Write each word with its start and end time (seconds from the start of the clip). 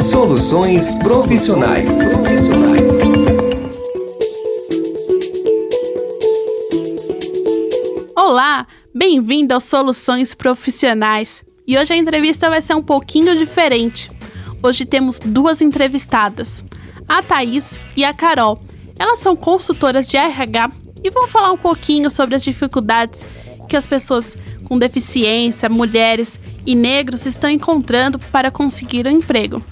Soluções 0.00 0.94
profissionais. 0.96 1.86
Olá, 8.16 8.66
bem-vindo 8.94 9.54
aos 9.54 9.64
Soluções 9.64 10.34
Profissionais. 10.34 11.44
E 11.66 11.78
hoje 11.78 11.92
a 11.92 11.96
entrevista 11.96 12.50
vai 12.50 12.60
ser 12.60 12.74
um 12.74 12.82
pouquinho 12.82 13.36
diferente. 13.36 14.10
Hoje 14.62 14.84
temos 14.84 15.18
duas 15.18 15.60
entrevistadas, 15.60 16.64
a 17.08 17.22
Thaís 17.22 17.78
e 17.96 18.04
a 18.04 18.12
Carol. 18.12 18.62
Elas 18.98 19.20
são 19.20 19.34
consultoras 19.34 20.08
de 20.08 20.16
RH 20.16 20.70
e 21.02 21.10
vão 21.10 21.26
falar 21.28 21.52
um 21.52 21.58
pouquinho 21.58 22.10
sobre 22.10 22.34
as 22.34 22.42
dificuldades 22.42 23.24
que 23.68 23.76
as 23.76 23.86
pessoas 23.86 24.36
com 24.72 24.78
deficiência, 24.78 25.68
mulheres 25.68 26.40
e 26.64 26.74
negros 26.74 27.26
estão 27.26 27.50
encontrando 27.50 28.18
para 28.18 28.50
conseguir 28.50 29.06
um 29.06 29.10
emprego. 29.10 29.62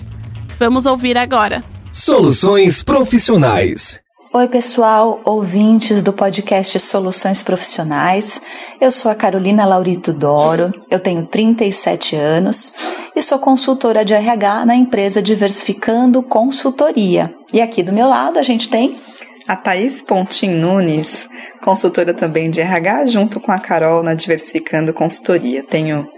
Vamos 0.59 0.85
ouvir 0.85 1.17
agora. 1.17 1.64
Soluções 1.90 2.82
Profissionais. 2.82 3.99
Oi, 4.35 4.46
pessoal, 4.46 5.18
ouvintes 5.25 6.03
do 6.03 6.13
podcast 6.13 6.79
Soluções 6.79 7.43
Profissionais. 7.43 8.43
Eu 8.79 8.90
sou 8.90 9.11
a 9.11 9.14
Carolina 9.14 9.64
Laurito 9.64 10.13
Doro, 10.13 10.71
eu 10.90 11.01
tenho 11.01 11.26
37 11.26 12.14
anos 12.14 12.75
e 13.17 13.23
sou 13.23 13.39
consultora 13.39 14.04
de 14.04 14.12
RH 14.12 14.67
na 14.67 14.76
empresa 14.76 15.23
Diversificando 15.23 16.23
Consultoria. 16.23 17.35
E 17.54 17.62
aqui 17.62 17.82
do 17.82 17.90
meu 17.90 18.07
lado 18.07 18.39
a 18.39 18.43
gente 18.43 18.68
tem 18.68 18.98
a 19.46 19.57
Thaís 19.57 20.03
Pontin 20.03 20.50
Nunes, 20.50 21.29
consultora 21.61 22.14
também 22.14 22.50
de 22.50 22.61
RH, 22.61 23.07
junto 23.07 23.40
com 23.40 23.53
a 23.53 23.58
Carol 23.58 24.03
na 24.03 24.14
Diversificando 24.14 24.93
Consultoria. 24.93 25.62
Tenho 25.62 26.08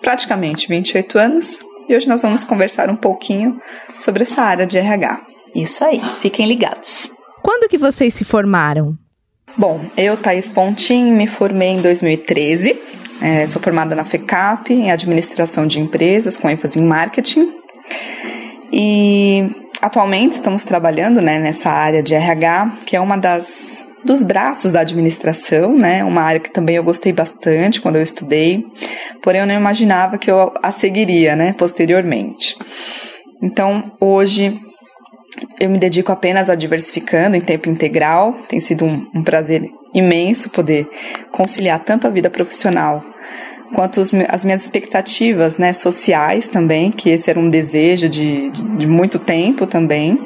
praticamente 0.00 0.68
28 0.68 1.18
anos 1.18 1.58
e 1.88 1.96
hoje 1.96 2.08
nós 2.08 2.22
vamos 2.22 2.44
conversar 2.44 2.90
um 2.90 2.96
pouquinho 2.96 3.60
sobre 3.96 4.22
essa 4.22 4.42
área 4.42 4.66
de 4.66 4.78
RH. 4.78 5.20
Isso 5.54 5.84
aí, 5.84 6.00
fiquem 6.20 6.46
ligados. 6.46 7.10
Quando 7.42 7.68
que 7.68 7.78
vocês 7.78 8.14
se 8.14 8.24
formaram? 8.24 8.96
Bom, 9.56 9.80
eu, 9.96 10.16
Thaís 10.16 10.50
Pontin, 10.50 11.12
me 11.12 11.26
formei 11.26 11.70
em 11.70 11.80
2013. 11.80 12.78
É, 13.20 13.46
sou 13.46 13.60
formada 13.60 13.94
na 13.94 14.04
FECAP, 14.04 14.72
em 14.72 14.90
Administração 14.90 15.66
de 15.66 15.80
Empresas, 15.80 16.36
com 16.36 16.48
ênfase 16.48 16.78
em 16.78 16.84
Marketing. 16.84 17.52
E 18.72 19.50
atualmente 19.80 20.32
estamos 20.34 20.64
trabalhando 20.64 21.20
né, 21.20 21.38
nessa 21.38 21.70
área 21.70 22.02
de 22.02 22.14
RH, 22.14 22.78
que 22.86 22.96
é 22.96 23.00
uma 23.00 23.16
das 23.16 23.86
dos 24.04 24.22
braços 24.22 24.72
da 24.72 24.80
administração, 24.80 25.76
né? 25.76 26.04
Uma 26.04 26.22
área 26.22 26.40
que 26.40 26.50
também 26.50 26.76
eu 26.76 26.84
gostei 26.84 27.12
bastante 27.12 27.80
quando 27.80 27.96
eu 27.96 28.02
estudei, 28.02 28.64
porém 29.22 29.40
eu 29.40 29.46
não 29.46 29.54
imaginava 29.54 30.16
que 30.16 30.30
eu 30.30 30.52
a 30.62 30.70
seguiria, 30.70 31.34
né, 31.34 31.52
posteriormente. 31.52 32.56
Então, 33.42 33.92
hoje 34.00 34.58
eu 35.60 35.68
me 35.68 35.78
dedico 35.78 36.12
apenas 36.12 36.48
a 36.48 36.54
diversificando 36.54 37.36
em 37.36 37.40
tempo 37.40 37.68
integral. 37.68 38.34
Tem 38.48 38.60
sido 38.60 38.84
um, 38.84 39.06
um 39.14 39.22
prazer 39.22 39.68
imenso 39.94 40.50
poder 40.50 40.88
conciliar 41.32 41.82
tanto 41.84 42.06
a 42.06 42.10
vida 42.10 42.30
profissional 42.30 43.02
quanto 43.74 44.00
os, 44.00 44.12
as 44.28 44.44
minhas 44.44 44.64
expectativas 44.64 45.58
né, 45.58 45.72
sociais 45.72 46.48
também, 46.48 46.90
que 46.90 47.10
esse 47.10 47.30
era 47.30 47.38
um 47.38 47.50
desejo 47.50 48.08
de, 48.08 48.50
de, 48.50 48.62
de 48.76 48.86
muito 48.86 49.18
tempo 49.18 49.66
também. 49.66 50.18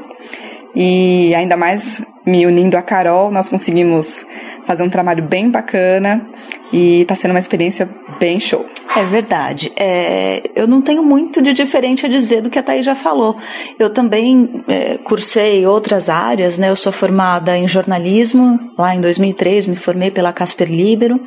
E 0.74 1.34
ainda 1.34 1.56
mais 1.56 2.02
me 2.26 2.46
unindo 2.46 2.76
a 2.76 2.82
Carol, 2.82 3.30
nós 3.30 3.48
conseguimos 3.48 4.24
fazer 4.64 4.82
um 4.82 4.90
trabalho 4.90 5.22
bem 5.22 5.50
bacana 5.50 6.24
e 6.72 7.02
está 7.02 7.14
sendo 7.14 7.32
uma 7.32 7.40
experiência 7.40 7.88
bem 8.18 8.38
show. 8.38 8.64
É 8.94 9.04
verdade. 9.04 9.72
É, 9.76 10.50
eu 10.54 10.66
não 10.66 10.82
tenho 10.82 11.02
muito 11.02 11.40
de 11.40 11.52
diferente 11.52 12.06
a 12.06 12.08
dizer 12.08 12.42
do 12.42 12.50
que 12.50 12.58
a 12.58 12.62
Thaís 12.62 12.84
já 12.84 12.94
falou. 12.94 13.36
Eu 13.78 13.90
também 13.90 14.62
é, 14.68 14.98
cursei 14.98 15.66
outras 15.66 16.08
áreas, 16.08 16.58
né? 16.58 16.68
Eu 16.68 16.76
sou 16.76 16.92
formada 16.92 17.56
em 17.56 17.66
jornalismo, 17.66 18.58
lá 18.78 18.94
em 18.94 19.00
2003 19.00 19.66
me 19.66 19.76
formei 19.76 20.10
pela 20.10 20.32
Casper 20.32 20.70
Libero. 20.70 21.20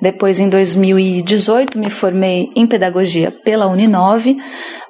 Depois, 0.00 0.40
em 0.40 0.48
2018, 0.48 1.78
me 1.78 1.90
formei 1.90 2.50
em 2.56 2.66
pedagogia 2.66 3.30
pela 3.30 3.68
Uninove, 3.68 4.36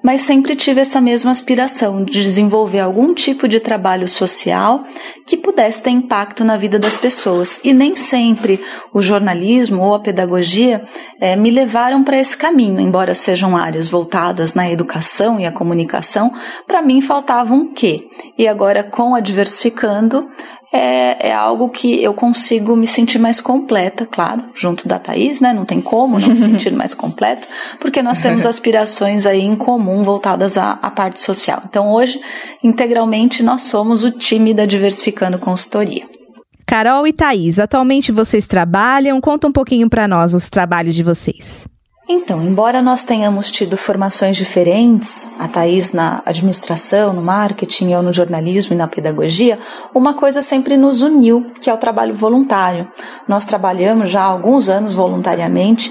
mas 0.02 0.22
sempre 0.22 0.56
tive 0.56 0.80
essa 0.80 1.00
mesma 1.00 1.30
aspiração 1.30 2.04
de 2.04 2.22
desenvolver 2.22 2.80
algum 2.80 3.14
tipo 3.14 3.46
de 3.46 3.60
trabalho 3.60 4.08
social 4.08 4.84
que 5.26 5.36
pudesse 5.36 5.82
ter 5.82 5.90
impacto 5.90 6.44
na 6.44 6.56
vida 6.56 6.78
das 6.78 6.98
pessoas. 6.98 7.60
E 7.62 7.72
nem 7.72 7.94
sempre 7.94 8.60
o 8.92 9.00
jornalismo 9.00 9.82
ou 9.82 9.94
a 9.94 10.00
pedagogia 10.00 10.84
é, 11.20 11.36
me 11.36 11.50
levaram 11.50 12.02
para 12.02 12.18
esse 12.18 12.36
caminho, 12.36 12.80
embora 12.80 13.14
sejam 13.14 13.56
áreas 13.56 13.88
voltadas 13.88 14.54
na 14.54 14.70
educação 14.70 15.38
e 15.38 15.46
a 15.46 15.52
comunicação, 15.52 16.32
para 16.66 16.82
mim 16.82 17.00
faltava 17.00 17.54
um 17.54 17.72
quê. 17.72 18.08
E 18.36 18.48
agora, 18.48 18.82
com 18.82 19.14
a 19.14 19.20
Diversificando, 19.20 20.28
é, 20.72 21.28
é, 21.28 21.34
algo 21.34 21.68
que 21.68 22.02
eu 22.02 22.14
consigo 22.14 22.74
me 22.74 22.86
sentir 22.86 23.18
mais 23.18 23.40
completa, 23.40 24.06
claro, 24.06 24.44
junto 24.54 24.88
da 24.88 24.98
Thaís, 24.98 25.40
né? 25.40 25.52
Não 25.52 25.66
tem 25.66 25.80
como 25.80 26.18
não 26.18 26.34
se 26.34 26.44
sentir 26.48 26.72
mais 26.72 26.94
completa, 26.94 27.46
porque 27.78 28.02
nós 28.02 28.18
temos 28.18 28.46
aspirações 28.46 29.26
aí 29.26 29.42
em 29.42 29.54
comum 29.54 30.02
voltadas 30.02 30.56
à, 30.56 30.72
à, 30.72 30.90
parte 30.90 31.20
social. 31.20 31.62
Então, 31.68 31.92
hoje, 31.92 32.20
integralmente, 32.62 33.42
nós 33.42 33.62
somos 33.62 34.02
o 34.02 34.10
time 34.10 34.54
da 34.54 34.64
Diversificando 34.64 35.38
Consultoria. 35.38 36.06
Carol 36.66 37.06
e 37.06 37.12
Thaís, 37.12 37.58
atualmente 37.58 38.10
vocês 38.10 38.46
trabalham? 38.46 39.20
Conta 39.20 39.46
um 39.46 39.52
pouquinho 39.52 39.90
para 39.90 40.08
nós 40.08 40.32
os 40.32 40.48
trabalhos 40.48 40.94
de 40.94 41.02
vocês. 41.02 41.66
Então, 42.14 42.42
embora 42.42 42.82
nós 42.82 43.02
tenhamos 43.04 43.50
tido 43.50 43.74
formações 43.74 44.36
diferentes, 44.36 45.26
a 45.38 45.48
Thaís 45.48 45.94
na 45.94 46.22
administração, 46.26 47.14
no 47.14 47.22
marketing, 47.22 47.92
eu 47.92 48.02
no 48.02 48.12
jornalismo 48.12 48.74
e 48.74 48.76
na 48.76 48.86
pedagogia, 48.86 49.58
uma 49.94 50.12
coisa 50.12 50.42
sempre 50.42 50.76
nos 50.76 51.00
uniu, 51.00 51.46
que 51.62 51.70
é 51.70 51.72
o 51.74 51.78
trabalho 51.78 52.14
voluntário. 52.14 52.86
Nós 53.26 53.46
trabalhamos 53.46 54.10
já 54.10 54.20
há 54.20 54.26
alguns 54.26 54.68
anos 54.68 54.92
voluntariamente 54.92 55.90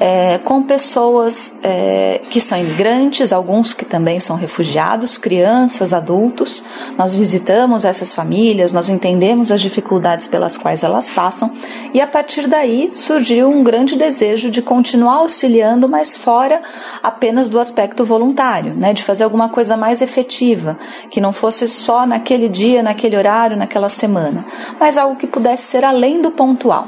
é, 0.00 0.38
com 0.38 0.62
pessoas 0.62 1.58
é, 1.62 2.22
que 2.30 2.40
são 2.40 2.58
imigrantes, 2.58 3.34
alguns 3.34 3.74
que 3.74 3.84
também 3.84 4.18
são 4.18 4.34
refugiados, 4.34 5.18
crianças, 5.18 5.92
adultos. 5.92 6.64
Nós 6.96 7.14
visitamos 7.14 7.84
essas 7.84 8.14
famílias, 8.14 8.72
nós 8.72 8.88
entendemos 8.88 9.52
as 9.52 9.60
dificuldades 9.60 10.26
pelas 10.26 10.56
quais 10.56 10.82
elas 10.82 11.10
passam 11.10 11.52
e 11.92 12.00
a 12.00 12.06
partir 12.06 12.46
daí 12.46 12.88
surgiu 12.92 13.50
um 13.50 13.62
grande 13.62 13.94
desejo 13.94 14.50
de 14.50 14.62
continuar 14.62 15.16
auxiliando, 15.16 15.59
mas 15.88 16.16
fora 16.16 16.60
apenas 17.02 17.48
do 17.48 17.58
aspecto 17.58 18.04
voluntário, 18.04 18.74
né, 18.74 18.92
de 18.92 19.02
fazer 19.02 19.24
alguma 19.24 19.48
coisa 19.48 19.76
mais 19.76 20.02
efetiva, 20.02 20.78
que 21.10 21.20
não 21.20 21.32
fosse 21.32 21.68
só 21.68 22.06
naquele 22.06 22.48
dia, 22.48 22.82
naquele 22.82 23.16
horário, 23.16 23.56
naquela 23.56 23.88
semana, 23.88 24.44
mas 24.78 24.96
algo 24.96 25.16
que 25.16 25.26
pudesse 25.26 25.64
ser 25.64 25.84
além 25.84 26.20
do 26.20 26.30
pontual. 26.30 26.86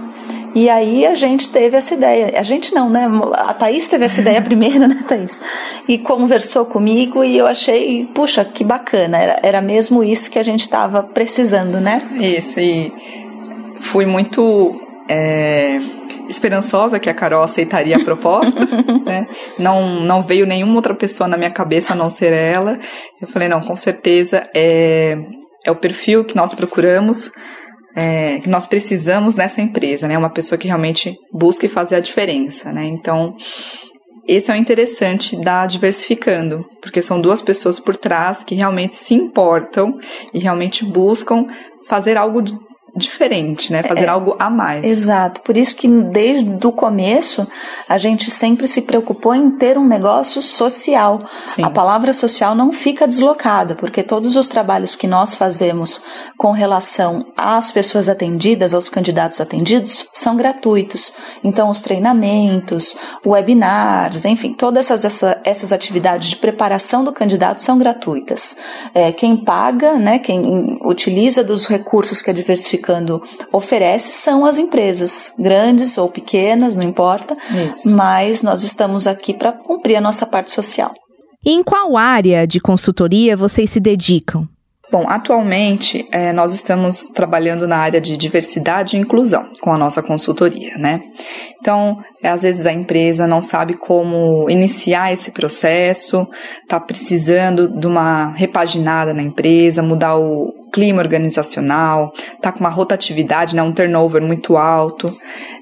E 0.55 0.69
aí 0.69 1.07
a 1.07 1.15
gente 1.15 1.51
teve 1.51 1.77
essa 1.77 1.95
ideia. 1.95 2.39
A 2.39 2.43
gente 2.43 2.75
não, 2.75 2.91
né? 2.91 3.09
A 3.33 3.55
Thaís 3.55 3.89
teve 3.89 4.05
essa 4.05 4.21
ideia 4.21 4.41
primeiro, 4.43 4.87
né, 4.87 5.03
Thaís? 5.09 5.43
E 5.89 5.99
conversou 5.99 6.67
comigo 6.67 7.25
e 7.25 7.39
eu 7.39 7.47
achei, 7.47 8.07
puxa, 8.15 8.45
que 8.45 8.63
bacana. 8.63 9.17
Era, 9.17 9.41
era 9.43 9.63
mesmo 9.63 10.05
isso 10.05 10.31
que 10.31 10.39
a 10.39 10.43
gente 10.43 10.61
estava 10.61 11.03
precisando, 11.03 11.81
né? 11.81 12.03
Isso, 12.21 12.61
e 12.61 12.93
fui 13.81 14.05
muito 14.05 14.79
é, 15.09 15.79
esperançosa 16.29 16.99
que 16.99 17.11
a 17.11 17.15
Carol 17.15 17.43
aceitaria 17.43 17.97
a 17.97 18.05
proposta, 18.05 18.67
né? 19.05 19.27
Não, 19.59 20.01
não 20.01 20.23
veio 20.23 20.47
nenhuma 20.47 20.77
outra 20.77 20.95
pessoa 20.95 21.29
na 21.29 21.37
minha 21.37 21.51
cabeça 21.51 21.93
a 21.93 21.97
não 21.97 22.11
ser 22.11 22.33
ela. 22.33 22.79
Eu 23.21 23.29
falei, 23.29 23.49
não, 23.49 23.61
com 23.61 23.77
certeza 23.77 24.49
é, 24.55 25.17
é 25.65 25.71
o 25.71 25.77
perfil 25.77 26.25
que 26.25 26.37
nós 26.37 26.55
procuramos 26.55 27.31
é, 27.95 28.41
que 28.41 28.49
nós 28.49 28.67
precisamos 28.67 29.35
nessa 29.35 29.61
empresa, 29.61 30.09
né? 30.09 30.17
Uma 30.17 30.31
pessoa 30.31 30.59
que 30.59 30.67
realmente 30.67 31.17
busque 31.33 31.69
fazer 31.69 31.97
a 31.97 32.01
diferença, 32.01 32.73
né? 32.73 32.85
Então, 32.85 33.37
esse 34.27 34.51
é 34.51 34.55
o 34.55 34.57
interessante 34.57 35.37
da 35.43 35.67
diversificando, 35.67 36.65
porque 36.81 37.03
são 37.03 37.21
duas 37.21 37.43
pessoas 37.43 37.81
por 37.81 37.97
trás 37.97 38.45
que 38.45 38.55
realmente 38.55 38.97
se 38.97 39.15
importam 39.15 39.99
e 40.33 40.39
realmente 40.39 40.85
buscam 40.85 41.47
fazer 41.89 42.17
algo 42.17 42.41
diferente, 42.95 43.73
né? 43.73 43.83
Fazer 43.83 44.05
é, 44.05 44.09
algo 44.09 44.37
a 44.39 44.51
mais. 44.51 44.85
Exato. 44.85 45.41
Por 45.43 45.57
isso 45.57 45.75
que 45.75 45.89
desde 45.89 46.67
o 46.67 46.73
começo 46.73 47.47
a 47.89 47.97
gente 47.97 48.31
sempre 48.31 48.67
se 48.67 48.83
preocupou 48.83 49.35
em 49.35 49.51
ter 49.53 49.79
um 49.79 49.87
negócio 49.87 50.43
social. 50.43 51.23
Sim. 51.49 51.65
A 51.65 51.71
palavra 51.71 52.13
social 52.13 52.55
não 52.55 52.71
fica 52.71 53.07
deslocada, 53.07 53.75
porque 53.75 54.03
todos 54.03 54.37
os 54.37 54.47
trabalhos 54.47 54.95
que 54.95 55.07
nós 55.07 55.35
fazemos 55.35 56.03
com 56.37 56.51
relação 56.51 57.25
às 57.37 57.73
pessoas 57.73 58.11
atendidas, 58.11 58.75
aos 58.75 58.91
candidatos 58.91 59.41
atendidos, 59.41 60.07
são 60.13 60.37
gratuitos. 60.37 61.13
Então, 61.43 61.71
os 61.71 61.81
treinamentos, 61.81 62.95
webinars, 63.25 64.27
enfim, 64.27 64.53
todas 64.53 64.91
essas, 64.91 65.05
essa, 65.05 65.41
essas 65.45 65.73
atividades 65.73 66.29
de 66.29 66.37
preparação 66.37 67.03
do 67.03 67.13
candidato 67.13 67.63
são 67.63 67.79
gratuitas. 67.79 68.55
É, 68.93 69.13
quem 69.13 69.35
paga, 69.37 69.95
né, 69.95 70.19
quem 70.19 70.79
utiliza 70.85 71.43
dos 71.43 71.67
recursos 71.67 72.21
que 72.21 72.31
a 72.31 72.35
diversificação 72.35 72.82
Diversificando 72.83 73.23
oferece 73.53 74.13
são 74.13 74.45
as 74.45 74.59
empresas, 74.59 75.33
grandes 75.39 75.97
ou 75.97 76.09
pequenas, 76.09 76.75
não 76.75 76.83
importa, 76.83 77.37
Isso. 77.51 77.95
mas 77.95 78.43
nós 78.43 78.63
estamos 78.63 79.07
aqui 79.07 79.33
para 79.33 79.53
cumprir 79.53 79.97
a 79.97 80.01
nossa 80.01 80.27
parte 80.27 80.51
social. 80.51 80.93
E 81.45 81.53
em 81.53 81.63
qual 81.63 81.97
área 81.97 82.47
de 82.47 82.61
consultoria 82.61 83.37
vocês 83.37 83.71
se 83.71 83.81
dedicam? 83.81 84.49
Bom, 84.91 85.07
atualmente 85.09 86.07
é, 86.13 86.35
nós 86.35 86.53
estamos 86.53 87.05
trabalhando 87.15 87.67
na 87.67 87.79
área 87.79 87.99
de 87.99 88.15
diversidade 88.15 88.95
e 88.95 89.01
inclusão 89.01 89.49
com 89.59 89.73
a 89.73 89.79
nossa 89.79 90.03
consultoria, 90.03 90.77
né? 90.77 91.01
Então, 91.59 91.97
é, 92.23 92.29
às 92.29 92.43
vezes 92.43 92.67
a 92.67 92.73
empresa 92.73 93.27
não 93.27 93.41
sabe 93.41 93.75
como 93.75 94.51
iniciar 94.51 95.11
esse 95.11 95.31
processo, 95.31 96.29
está 96.63 96.79
precisando 96.79 97.69
de 97.69 97.87
uma 97.87 98.33
repaginada 98.35 99.15
na 99.15 99.23
empresa, 99.23 99.83
mudar 99.83 100.19
o 100.19 100.62
clima 100.73 101.03
organizacional, 101.03 102.13
está 102.35 102.51
com 102.51 102.61
uma 102.61 102.71
rotatividade, 102.71 103.55
né, 103.55 103.63
um 103.63 103.73
turnover 103.73 104.23
muito 104.23 104.57
alto, 104.57 105.15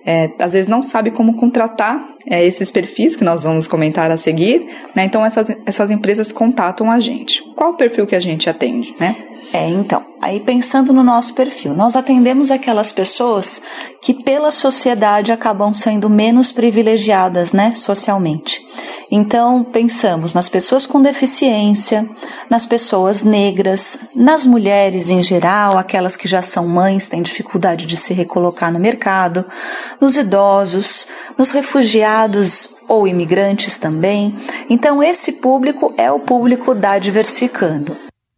é, 0.07 0.31
às 0.39 0.53
vezes 0.53 0.69
não 0.69 0.83
sabe 0.83 1.11
como 1.11 1.35
contratar 1.35 2.03
é, 2.27 2.45
esses 2.45 2.71
perfis 2.71 3.17
que 3.17 3.25
nós 3.25 3.43
vamos 3.43 3.67
comentar 3.67 4.11
a 4.11 4.17
seguir, 4.17 4.67
né? 4.95 5.05
Então 5.05 5.25
essas, 5.25 5.49
essas 5.67 5.91
empresas 5.91 6.31
contatam 6.31 6.91
a 6.91 7.01
gente. 7.01 7.43
Qual 7.57 7.73
o 7.73 7.77
perfil 7.77 8.07
que 8.07 8.15
a 8.15 8.21
gente 8.21 8.49
atende, 8.49 8.95
né? 9.01 9.17
É, 9.53 9.69
então, 9.69 10.05
aí 10.23 10.39
pensando 10.39 10.93
no 10.93 11.03
nosso 11.03 11.35
perfil, 11.35 11.75
nós 11.75 11.97
atendemos 11.97 12.53
aquelas 12.53 12.93
pessoas 12.93 13.61
que 14.01 14.15
pela 14.15 14.53
sociedade 14.53 15.33
acabam 15.33 15.75
sendo 15.75 16.09
menos 16.09 16.53
privilegiadas, 16.53 17.53
né, 17.53 17.75
socialmente. 17.75 18.65
Então, 19.11 19.65
pensamos 19.65 20.33
nas 20.35 20.49
pessoas 20.49 20.87
com 20.87 21.03
deficiência, 21.03 22.09
nas 22.49 22.65
pessoas 22.65 23.25
negras, 23.25 24.09
nas 24.15 24.47
mulheres 24.47 25.11
em 25.11 25.21
geral, 25.21 25.77
aquelas 25.77 26.17
que 26.17 26.29
já 26.29 26.41
são 26.43 26.69
mães, 26.69 27.09
têm 27.09 27.21
dificuldade 27.21 27.87
de 27.87 27.97
se 27.97 28.15
recolocar 28.15 28.73
no 28.73 28.79
mercado, 28.79 29.45
nos 30.01 30.17
idosos, 30.17 31.09
nos 31.37 31.51
refugiados 31.51 32.77
ou 32.89 33.09
imigrantes 33.09 33.79
também. 33.79 34.37
Então, 34.69 35.03
esse 35.03 35.33
público 35.33 35.93
é 35.99 36.11
o 36.12 36.21
público 36.21 36.73
da 36.73 36.99
Diversificando. 36.99 37.97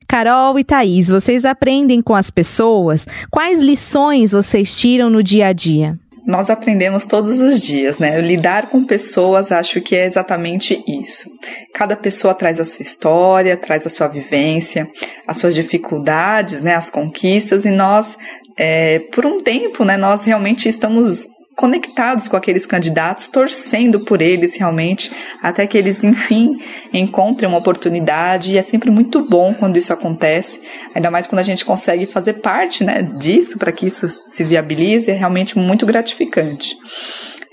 Carol 0.09 0.59
e 0.59 0.65
Thaís, 0.65 1.09
vocês 1.09 1.45
aprendem 1.45 2.01
com 2.01 2.15
as 2.15 2.31
pessoas? 2.31 3.07
Quais 3.31 3.61
lições 3.61 4.33
vocês 4.33 4.75
tiram 4.75 5.09
no 5.09 5.23
dia 5.23 5.49
a 5.49 5.53
dia? 5.53 5.99
Nós 6.25 6.51
aprendemos 6.51 7.05
todos 7.05 7.41
os 7.41 7.61
dias, 7.61 7.99
né? 7.99 8.21
Lidar 8.21 8.69
com 8.71 8.85
pessoas, 8.85 9.51
acho 9.51 9.81
que 9.81 9.97
é 9.97 10.07
exatamente 10.07 10.83
isso. 10.87 11.29
Cada 11.75 11.97
pessoa 11.97 12.33
traz 12.33 12.61
a 12.61 12.65
sua 12.65 12.83
história, 12.83 13.57
traz 13.57 13.85
a 13.87 13.91
sua 13.91 14.07
vivência, 14.07 14.89
as 15.27 15.39
suas 15.39 15.55
dificuldades, 15.55 16.63
né? 16.63 16.77
As 16.77 16.91
conquistas, 16.91 17.65
e 17.65 17.71
nós, 17.71 18.17
é, 18.57 19.01
por 19.13 19.27
um 19.27 19.37
tempo, 19.37 19.85
né? 19.85 19.97
Nós 19.97 20.23
realmente 20.23 20.69
estamos 20.69 21.27
conectados 21.57 22.29
com 22.29 22.37
aqueles 22.37 22.65
candidatos, 22.65 23.29
torcendo 23.29 24.05
por 24.05 24.23
eles 24.23 24.57
realmente, 24.57 25.11
até 25.43 25.67
que 25.67 25.77
eles, 25.77 26.03
enfim, 26.03 26.59
encontrem 26.93 27.49
uma 27.49 27.59
oportunidade. 27.59 28.53
E 28.53 28.59
é 28.59 28.63
sempre 28.63 28.91
muito 28.91 29.29
bom 29.29 29.55
quando 29.55 29.77
isso 29.77 29.93
acontece, 29.93 30.61
ainda 30.95 31.11
mais 31.11 31.27
quando 31.27 31.41
a 31.41 31.45
gente 31.45 31.65
consegue 31.65 32.07
fazer 32.07 32.35
parte 32.35 32.85
né, 32.85 33.03
disso, 33.19 33.59
para 33.59 33.73
que 33.73 33.87
isso 33.87 34.09
se 34.29 34.45
viabilize, 34.45 35.11
é 35.11 35.15
realmente 35.15 35.59
muito 35.59 35.85
gratificante. 35.85 36.77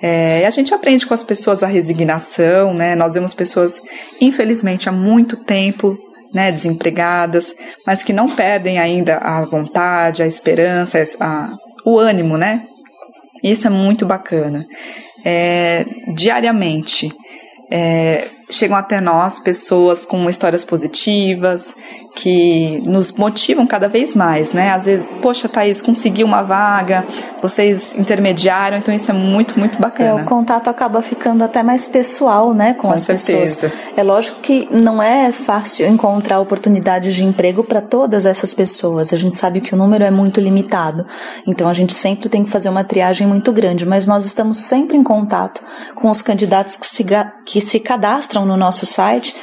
É, 0.01 0.45
a 0.45 0.49
gente 0.49 0.73
aprende 0.73 1.05
com 1.05 1.13
as 1.13 1.23
pessoas 1.23 1.61
a 1.61 1.67
resignação, 1.67 2.73
né? 2.73 2.95
Nós 2.95 3.15
vemos 3.15 3.33
pessoas, 3.33 3.81
infelizmente, 4.21 4.87
há 4.87 4.93
muito 4.93 5.35
tempo 5.43 5.97
né, 6.33 6.51
desempregadas, 6.51 7.53
mas 7.85 8.01
que 8.03 8.13
não 8.13 8.29
perdem 8.29 8.79
ainda 8.79 9.17
a 9.17 9.45
vontade, 9.45 10.23
a 10.23 10.27
esperança, 10.27 11.03
a, 11.19 11.49
o 11.85 11.97
ânimo, 11.97 12.37
né, 12.37 12.63
isso 13.43 13.67
é 13.67 13.69
muito 13.69 14.05
bacana. 14.05 14.65
É, 15.23 15.85
diariamente, 16.13 17.11
é, 17.71 18.25
chegam 18.49 18.75
até 18.75 18.99
nós 18.99 19.39
pessoas 19.39 20.05
com 20.05 20.29
histórias 20.29 20.65
positivas, 20.65 21.75
que 22.21 22.81
nos 22.85 23.13
motivam 23.13 23.65
cada 23.65 23.87
vez 23.87 24.13
mais, 24.13 24.51
né? 24.51 24.71
Às 24.71 24.85
vezes, 24.85 25.09
poxa, 25.21 25.47
Thaís, 25.47 25.81
consegui 25.81 26.21
uma 26.21 26.41
vaga, 26.41 27.05
vocês 27.41 27.95
intermediaram, 27.97 28.77
então 28.77 28.93
isso 28.93 29.09
é 29.09 29.13
muito, 29.13 29.57
muito 29.57 29.79
bacana. 29.79 30.19
É, 30.19 30.21
o 30.21 30.25
contato 30.25 30.69
acaba 30.69 31.01
ficando 31.01 31.43
até 31.45 31.63
mais 31.63 31.87
pessoal, 31.87 32.53
né, 32.53 32.73
com, 32.73 32.89
com 32.89 32.93
as 32.93 33.01
certeza. 33.01 33.67
pessoas. 33.67 33.73
É 33.95 34.03
lógico 34.03 34.41
que 34.41 34.67
não 34.69 35.01
é 35.01 35.31
fácil 35.31 35.87
encontrar 35.87 36.41
oportunidades 36.41 37.15
de 37.15 37.23
emprego 37.23 37.63
para 37.63 37.79
todas 37.79 38.25
essas 38.25 38.53
pessoas. 38.53 39.13
A 39.13 39.17
gente 39.17 39.37
sabe 39.37 39.61
que 39.61 39.73
o 39.73 39.77
número 39.77 40.03
é 40.03 40.11
muito 40.11 40.41
limitado, 40.41 41.05
então 41.47 41.69
a 41.69 41.73
gente 41.73 41.93
sempre 41.93 42.27
tem 42.27 42.43
que 42.43 42.49
fazer 42.49 42.67
uma 42.67 42.83
triagem 42.83 43.25
muito 43.25 43.53
grande, 43.53 43.85
mas 43.85 44.07
nós 44.07 44.25
estamos 44.25 44.57
sempre 44.57 44.97
em 44.97 45.03
contato 45.03 45.61
com 45.95 46.09
os 46.09 46.21
candidatos 46.21 46.75
que 46.75 46.85
se, 46.85 47.05
que 47.45 47.61
se 47.61 47.79
cadastram 47.79 48.45
no 48.45 48.57
nosso 48.57 48.85
site 48.85 49.33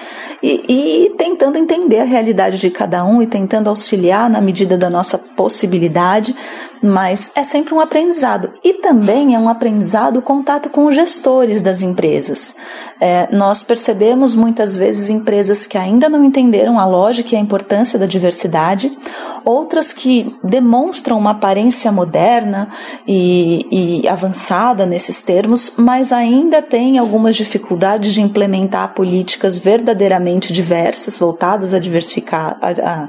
e, 0.43 1.07
e 1.07 1.11
tentando 1.17 1.57
entender 1.57 2.01
a 2.01 2.05
realidade 2.05 2.59
de 2.59 2.66
cada 2.71 3.05
um 3.05 3.21
e 3.23 3.27
tentando 3.27 3.69
auxiliar 3.69 4.29
na 4.29 4.41
medida 4.41 4.77
da 4.77 4.89
nossa 4.89 5.19
possibilidade, 5.19 6.35
mas 6.83 7.31
é 7.35 7.43
sempre 7.43 7.75
um 7.75 7.81
aprendizado. 7.81 8.53
E 8.65 8.75
também 8.75 9.35
é 9.35 9.39
um 9.39 9.49
aprendizado 9.49 10.19
o 10.19 10.23
contato 10.23 10.71
com 10.71 10.87
os 10.87 10.95
gestores 10.95 11.61
das 11.63 11.83
empresas. 11.83 12.55
É, 13.01 13.29
nós 13.35 13.63
percebemos 13.63 14.35
muitas 14.35 14.77
vezes 14.77 15.11
empresas 15.11 15.67
que 15.67 15.77
ainda 15.77 16.09
não 16.09 16.25
entenderam 16.25 16.79
a 16.79 16.87
lógica 16.87 17.35
e 17.35 17.39
a 17.39 17.41
importância 17.41 17.99
da 17.99 18.07
diversidade, 18.07 18.97
outras 19.45 19.93
que 19.93 20.35
demonstram 20.43 21.19
uma 21.19 21.33
aparência 21.33 21.91
moderna 21.93 22.69
e, 23.07 24.03
e 24.03 24.09
avançada 24.09 24.87
nesses 24.87 25.21
termos, 25.21 25.73
mas 25.77 26.13
ainda 26.13 26.63
têm 26.63 26.99
algumas 26.99 27.37
dificuldades 27.37 28.13
de 28.13 28.21
implementar 28.21 28.95
políticas 28.95 29.59
verdadeiramente 29.59 30.53
diversas, 30.53 31.19
voltadas 31.19 31.75
a 31.75 31.79
diversificar 31.79 32.46
a, 32.49 32.71
a 32.71 33.09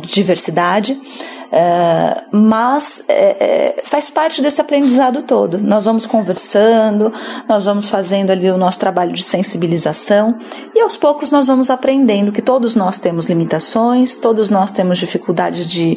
diversidade. 0.00 1.00
É, 1.56 2.24
mas 2.32 3.04
é, 3.06 3.76
é, 3.78 3.82
faz 3.84 4.10
parte 4.10 4.42
desse 4.42 4.60
aprendizado 4.60 5.22
todo. 5.22 5.62
Nós 5.62 5.84
vamos 5.84 6.04
conversando, 6.04 7.12
nós 7.48 7.64
vamos 7.64 7.88
fazendo 7.88 8.30
ali 8.30 8.50
o 8.50 8.58
nosso 8.58 8.80
trabalho 8.80 9.12
de 9.12 9.22
sensibilização 9.22 10.36
e 10.74 10.80
aos 10.80 10.96
poucos 10.96 11.30
nós 11.30 11.46
vamos 11.46 11.70
aprendendo 11.70 12.32
que 12.32 12.42
todos 12.42 12.74
nós 12.74 12.98
temos 12.98 13.26
limitações, 13.26 14.16
todos 14.16 14.50
nós 14.50 14.72
temos 14.72 14.98
dificuldades 14.98 15.64
de, 15.64 15.96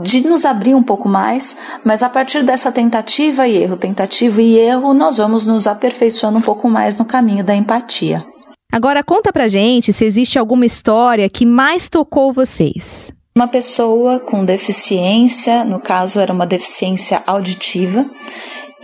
de 0.00 0.24
nos 0.24 0.44
abrir 0.44 0.76
um 0.76 0.84
pouco 0.84 1.08
mais, 1.08 1.56
mas 1.84 2.04
a 2.04 2.08
partir 2.08 2.44
dessa 2.44 2.70
tentativa 2.70 3.48
e 3.48 3.60
erro, 3.60 3.76
tentativa 3.76 4.40
e 4.40 4.56
erro, 4.56 4.94
nós 4.94 5.16
vamos 5.16 5.46
nos 5.46 5.66
aperfeiçoando 5.66 6.38
um 6.38 6.42
pouco 6.42 6.70
mais 6.70 6.96
no 6.96 7.04
caminho 7.04 7.42
da 7.42 7.56
empatia. 7.56 8.24
Agora 8.72 9.04
conta 9.04 9.30
pra 9.30 9.48
gente 9.48 9.92
se 9.92 10.02
existe 10.02 10.38
alguma 10.38 10.64
história 10.64 11.28
que 11.28 11.44
mais 11.44 11.90
tocou 11.90 12.32
vocês. 12.32 13.12
Uma 13.36 13.46
pessoa 13.46 14.18
com 14.18 14.46
deficiência, 14.46 15.62
no 15.62 15.78
caso 15.78 16.18
era 16.18 16.32
uma 16.32 16.46
deficiência 16.46 17.22
auditiva, 17.26 18.10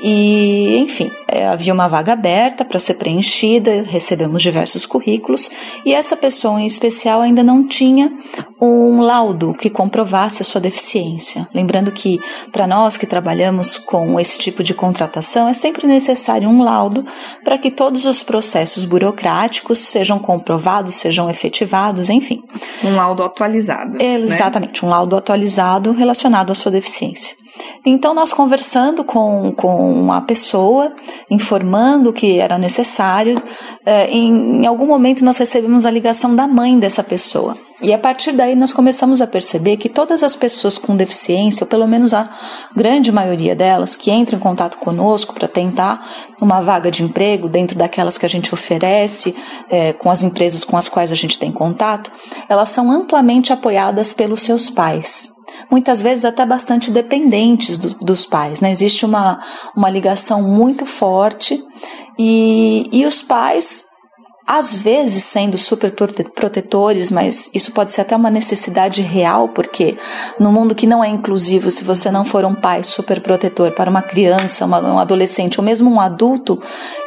e, 0.00 0.78
enfim, 0.78 1.10
é, 1.26 1.48
havia 1.48 1.74
uma 1.74 1.88
vaga 1.88 2.12
aberta 2.12 2.64
para 2.64 2.78
ser 2.78 2.94
preenchida, 2.94 3.82
recebemos 3.82 4.40
diversos 4.40 4.86
currículos 4.86 5.50
e 5.84 5.92
essa 5.92 6.16
pessoa 6.16 6.60
em 6.60 6.66
especial 6.66 7.20
ainda 7.20 7.42
não 7.42 7.66
tinha 7.66 8.12
um 8.60 9.00
laudo 9.00 9.52
que 9.52 9.68
comprovasse 9.68 10.42
a 10.42 10.44
sua 10.44 10.60
deficiência. 10.60 11.48
Lembrando 11.52 11.90
que, 11.90 12.20
para 12.52 12.66
nós 12.66 12.96
que 12.96 13.06
trabalhamos 13.06 13.76
com 13.76 14.18
esse 14.20 14.38
tipo 14.38 14.62
de 14.62 14.72
contratação, 14.72 15.48
é 15.48 15.54
sempre 15.54 15.86
necessário 15.86 16.48
um 16.48 16.62
laudo 16.62 17.04
para 17.44 17.58
que 17.58 17.70
todos 17.70 18.04
os 18.04 18.22
processos 18.22 18.84
burocráticos 18.84 19.78
sejam 19.78 20.18
comprovados, 20.18 20.94
sejam 20.94 21.28
efetivados, 21.28 22.08
enfim. 22.08 22.40
Um 22.84 22.94
laudo 22.94 23.24
atualizado. 23.24 24.00
Exatamente, 24.00 24.82
né? 24.82 24.88
um 24.88 24.90
laudo 24.90 25.16
atualizado 25.16 25.92
relacionado 25.92 26.50
à 26.50 26.54
sua 26.54 26.70
deficiência. 26.70 27.36
Então, 27.84 28.14
nós 28.14 28.32
conversando 28.32 29.04
com, 29.04 29.52
com 29.52 30.12
a 30.12 30.20
pessoa, 30.20 30.92
informando 31.30 32.12
que 32.12 32.38
era 32.38 32.58
necessário, 32.58 33.40
é, 33.84 34.10
em, 34.10 34.62
em 34.62 34.66
algum 34.66 34.86
momento 34.86 35.24
nós 35.24 35.38
recebemos 35.38 35.86
a 35.86 35.90
ligação 35.90 36.34
da 36.34 36.46
mãe 36.46 36.78
dessa 36.78 37.02
pessoa. 37.02 37.56
E 37.80 37.92
a 37.92 37.98
partir 37.98 38.32
daí 38.32 38.56
nós 38.56 38.72
começamos 38.72 39.20
a 39.20 39.26
perceber 39.26 39.76
que 39.76 39.88
todas 39.88 40.24
as 40.24 40.34
pessoas 40.34 40.76
com 40.76 40.96
deficiência, 40.96 41.62
ou 41.62 41.68
pelo 41.68 41.86
menos 41.86 42.12
a 42.12 42.28
grande 42.74 43.12
maioria 43.12 43.54
delas, 43.54 43.94
que 43.94 44.10
entram 44.10 44.36
em 44.36 44.42
contato 44.42 44.78
conosco 44.78 45.32
para 45.32 45.46
tentar 45.46 46.04
uma 46.42 46.60
vaga 46.60 46.90
de 46.90 47.04
emprego 47.04 47.48
dentro 47.48 47.78
daquelas 47.78 48.18
que 48.18 48.26
a 48.26 48.28
gente 48.28 48.52
oferece, 48.52 49.34
é, 49.70 49.92
com 49.92 50.10
as 50.10 50.24
empresas 50.24 50.64
com 50.64 50.76
as 50.76 50.88
quais 50.88 51.12
a 51.12 51.14
gente 51.14 51.38
tem 51.38 51.52
contato, 51.52 52.10
elas 52.48 52.70
são 52.70 52.90
amplamente 52.90 53.52
apoiadas 53.52 54.12
pelos 54.12 54.42
seus 54.42 54.68
pais 54.68 55.37
muitas 55.70 56.00
vezes 56.00 56.24
até 56.24 56.44
bastante 56.44 56.90
dependentes 56.90 57.78
do, 57.78 57.94
dos 57.94 58.24
pais. 58.24 58.60
Né? 58.60 58.70
Existe 58.70 59.04
uma, 59.04 59.38
uma 59.76 59.90
ligação 59.90 60.42
muito 60.42 60.86
forte 60.86 61.62
e, 62.18 62.88
e 62.92 63.04
os 63.04 63.22
pais 63.22 63.87
às 64.48 64.72
vezes 64.72 65.24
sendo 65.24 65.58
super 65.58 65.92
protetores, 65.92 67.10
mas 67.10 67.50
isso 67.52 67.70
pode 67.72 67.92
ser 67.92 68.00
até 68.00 68.16
uma 68.16 68.30
necessidade 68.30 69.02
real, 69.02 69.50
porque 69.50 69.98
no 70.40 70.50
mundo 70.50 70.74
que 70.74 70.86
não 70.86 71.04
é 71.04 71.08
inclusivo, 71.08 71.70
se 71.70 71.84
você 71.84 72.10
não 72.10 72.24
for 72.24 72.46
um 72.46 72.54
pai 72.54 72.82
super 72.82 73.20
protetor 73.20 73.72
para 73.72 73.90
uma 73.90 74.00
criança, 74.00 74.64
uma, 74.64 74.80
um 74.80 74.98
adolescente 74.98 75.60
ou 75.60 75.64
mesmo 75.64 75.90
um 75.90 76.00
adulto 76.00 76.58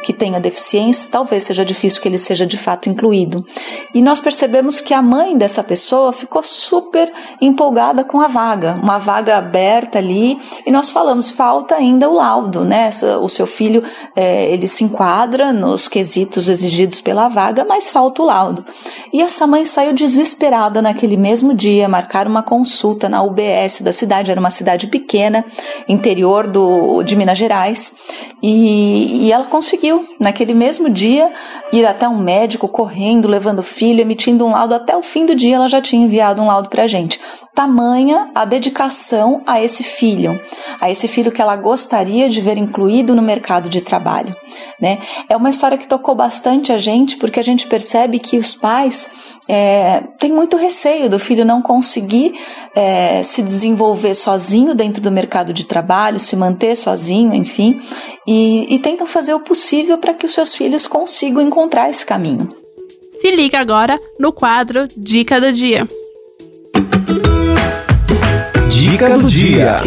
que 0.04 0.12
tenha 0.12 0.38
deficiência, 0.38 1.10
talvez 1.10 1.42
seja 1.42 1.64
difícil 1.64 2.00
que 2.00 2.06
ele 2.06 2.16
seja 2.16 2.46
de 2.46 2.56
fato 2.56 2.88
incluído. 2.88 3.44
E 3.92 4.00
nós 4.00 4.20
percebemos 4.20 4.80
que 4.80 4.94
a 4.94 5.02
mãe 5.02 5.36
dessa 5.36 5.64
pessoa 5.64 6.12
ficou 6.12 6.44
super 6.44 7.12
empolgada 7.40 8.04
com 8.04 8.20
a 8.20 8.28
vaga, 8.28 8.74
uma 8.80 8.98
vaga 8.98 9.36
aberta 9.36 9.98
ali, 9.98 10.38
e 10.64 10.70
nós 10.70 10.90
falamos, 10.90 11.32
falta 11.32 11.74
ainda 11.74 12.08
o 12.08 12.14
laudo, 12.14 12.64
né? 12.64 12.88
O 13.20 13.28
seu 13.28 13.48
filho, 13.48 13.82
é, 14.14 14.48
ele 14.52 14.68
se 14.68 14.84
enquadra 14.84 15.52
nos 15.52 15.88
quesitos 15.88 16.48
exigidos 16.48 17.00
pela 17.00 17.31
vaga, 17.32 17.64
mas 17.64 17.88
falta 17.88 18.22
o 18.22 18.24
laudo. 18.24 18.64
E 19.12 19.20
essa 19.20 19.46
mãe 19.46 19.64
saiu 19.64 19.92
desesperada 19.92 20.80
naquele 20.80 21.16
mesmo 21.16 21.54
dia, 21.54 21.88
marcar 21.88 22.26
uma 22.26 22.42
consulta 22.42 23.08
na 23.08 23.22
UBS 23.22 23.80
da 23.80 23.92
cidade, 23.92 24.30
era 24.30 24.38
uma 24.38 24.50
cidade 24.50 24.86
pequena, 24.86 25.44
interior 25.88 26.46
do, 26.46 27.02
de 27.02 27.16
Minas 27.16 27.38
Gerais, 27.38 27.94
e, 28.42 29.26
e 29.26 29.32
ela 29.32 29.44
conseguiu, 29.44 30.04
naquele 30.20 30.52
mesmo 30.52 30.90
dia, 30.90 31.32
ir 31.72 31.86
até 31.86 32.08
um 32.08 32.18
médico 32.18 32.68
correndo, 32.68 33.28
levando 33.28 33.60
o 33.60 33.62
filho, 33.62 34.00
emitindo 34.00 34.44
um 34.44 34.50
laudo. 34.50 34.74
Até 34.74 34.96
o 34.96 35.02
fim 35.02 35.24
do 35.24 35.34
dia 35.34 35.56
ela 35.56 35.68
já 35.68 35.80
tinha 35.80 36.04
enviado 36.04 36.42
um 36.42 36.46
laudo 36.46 36.68
para 36.68 36.82
a 36.82 36.86
gente. 36.88 37.20
Tamanha 37.54 38.30
a 38.34 38.44
dedicação 38.44 39.42
a 39.46 39.60
esse 39.60 39.84
filho, 39.84 40.40
a 40.80 40.90
esse 40.90 41.06
filho 41.06 41.30
que 41.30 41.40
ela 41.40 41.54
gostaria 41.54 42.28
de 42.28 42.40
ver 42.40 42.56
incluído 42.56 43.14
no 43.14 43.22
mercado 43.22 43.68
de 43.68 43.80
trabalho. 43.80 44.34
Né? 44.80 44.98
É 45.28 45.36
uma 45.36 45.50
história 45.50 45.78
que 45.78 45.86
tocou 45.86 46.14
bastante 46.14 46.72
a 46.72 46.78
gente, 46.78 47.16
porque 47.22 47.38
a 47.38 47.44
gente 47.44 47.68
percebe 47.68 48.18
que 48.18 48.36
os 48.36 48.52
pais 48.52 49.08
é, 49.48 50.00
têm 50.18 50.32
muito 50.32 50.56
receio 50.56 51.08
do 51.08 51.20
filho 51.20 51.44
não 51.44 51.62
conseguir 51.62 52.34
é, 52.74 53.22
se 53.22 53.44
desenvolver 53.44 54.12
sozinho 54.16 54.74
dentro 54.74 55.00
do 55.00 55.08
mercado 55.08 55.52
de 55.52 55.64
trabalho, 55.64 56.18
se 56.18 56.34
manter 56.34 56.74
sozinho, 56.74 57.32
enfim, 57.32 57.80
e, 58.26 58.74
e 58.74 58.78
tentam 58.80 59.06
fazer 59.06 59.34
o 59.34 59.38
possível 59.38 59.98
para 59.98 60.14
que 60.14 60.26
os 60.26 60.34
seus 60.34 60.52
filhos 60.52 60.88
consigam 60.88 61.40
encontrar 61.40 61.88
esse 61.88 62.04
caminho. 62.04 62.50
Se 63.20 63.30
liga 63.30 63.60
agora 63.60 64.00
no 64.18 64.32
quadro 64.32 64.88
Dica 64.96 65.40
do 65.40 65.52
Dia. 65.52 65.86
Dica 68.68 69.16
do 69.16 69.28
Dia. 69.28 69.80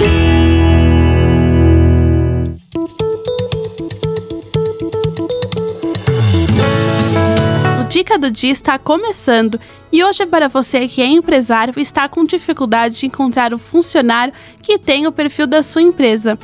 Dica 7.96 8.20
do 8.20 8.30
Dia 8.30 8.52
está 8.52 8.78
começando 8.78 9.58
e 9.90 10.04
hoje 10.04 10.24
é 10.24 10.26
para 10.26 10.50
você 10.50 10.86
que 10.86 11.02
é 11.02 11.08
empresário 11.08 11.74
e 11.78 11.82
está 11.82 12.10
com 12.10 12.26
dificuldade 12.26 13.00
de 13.00 13.06
encontrar 13.06 13.54
um 13.54 13.58
funcionário 13.58 14.34
que 14.62 14.78
tenha 14.78 15.08
o 15.08 15.14
perfil 15.14 15.48
da 15.48 15.64
sua 15.64 15.82
empresa. 15.82 16.38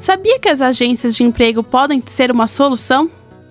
Sabia 0.00 0.40
que 0.40 0.48
as 0.48 0.60
agências 0.60 1.14
de 1.14 1.22
emprego 1.22 1.62
podem 1.62 2.02
ser 2.04 2.32
uma 2.32 2.48
solução? 2.48 3.08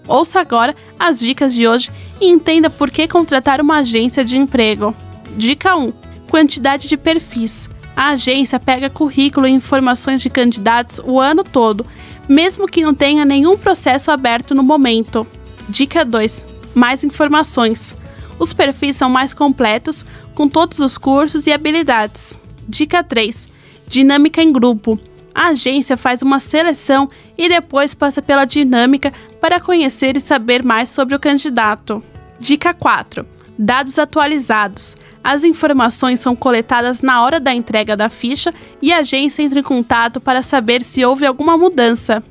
Ouça 0.10 0.42
agora 0.42 0.76
as 1.00 1.20
dicas 1.20 1.54
de 1.54 1.66
hoje 1.66 1.90
e 2.20 2.30
entenda 2.30 2.70
por 2.70 2.92
que 2.92 3.08
contratar 3.08 3.62
uma 3.62 3.78
agência 3.78 4.26
de 4.26 4.36
emprego. 4.36 4.94
Dica 5.38 5.74
1: 5.74 5.94
Quantidade 6.30 6.90
de 6.90 6.98
perfis. 6.98 7.70
A 7.96 8.10
agência 8.10 8.60
pega 8.60 8.90
currículo 8.90 9.48
e 9.48 9.52
informações 9.52 10.20
de 10.20 10.30
candidatos 10.30 11.00
o 11.02 11.18
ano 11.18 11.46
todo, 11.46 11.86
mesmo 12.28 12.68
que 12.68 12.84
não 12.84 12.94
tenha 12.94 13.24
nenhum 13.24 13.58
processo 13.58 14.12
aberto 14.12 14.54
no 14.54 14.64
momento. 14.64 15.26
Dica 15.70 16.04
2: 16.04 16.57
mais 16.78 17.04
informações. 17.04 17.98
Os 18.40 18.54
perfis 18.54 18.96
são 18.96 19.10
mais 19.10 19.34
completos, 19.34 20.06
com 20.36 20.48
todos 20.48 20.80
os 20.80 20.98
cursos 20.98 21.48
e 21.48 21.52
habilidades. 21.52 22.38
Dica 22.70 23.04
3: 23.04 23.50
Dinâmica 23.88 24.42
em 24.42 24.52
grupo. 24.54 25.00
A 25.34 25.50
agência 25.50 25.98
faz 25.98 26.22
uma 26.22 26.40
seleção 26.40 27.10
e 27.38 27.48
depois 27.50 27.94
passa 27.94 28.22
pela 28.22 28.46
dinâmica 28.46 29.14
para 29.40 29.60
conhecer 29.60 30.18
e 30.18 30.20
saber 30.20 30.64
mais 30.64 30.90
sobre 30.90 31.16
o 31.16 31.20
candidato. 31.20 32.04
Dica 32.40 32.74
4: 32.74 33.26
Dados 33.58 33.98
atualizados. 33.98 34.96
As 35.24 35.44
informações 35.44 36.20
são 36.20 36.36
coletadas 36.36 37.02
na 37.02 37.22
hora 37.22 37.40
da 37.40 37.54
entrega 37.54 37.98
da 37.98 38.08
ficha 38.08 38.54
e 38.82 38.94
a 38.94 39.00
agência 39.00 39.42
entra 39.42 39.60
em 39.60 39.64
contato 39.64 40.22
para 40.22 40.42
saber 40.42 40.84
se 40.84 41.04
houve 41.04 41.26
alguma 41.26 41.58
mudança. 41.58 42.24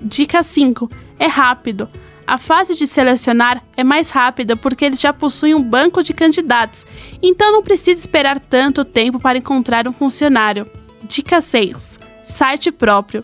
Dica 0.00 0.42
5: 0.42 0.90
É 1.18 1.26
rápido. 1.26 1.88
A 2.26 2.38
fase 2.38 2.74
de 2.74 2.86
selecionar 2.86 3.62
é 3.76 3.84
mais 3.84 4.10
rápida 4.10 4.56
porque 4.56 4.84
eles 4.84 5.00
já 5.00 5.12
possuem 5.12 5.54
um 5.54 5.62
banco 5.62 6.02
de 6.02 6.14
candidatos, 6.14 6.86
então 7.22 7.52
não 7.52 7.62
precisa 7.62 8.00
esperar 8.00 8.40
tanto 8.40 8.84
tempo 8.84 9.20
para 9.20 9.36
encontrar 9.38 9.86
um 9.86 9.92
funcionário. 9.92 10.66
Dica 11.02 11.40
6: 11.40 11.98
Site 12.22 12.72
próprio. 12.72 13.22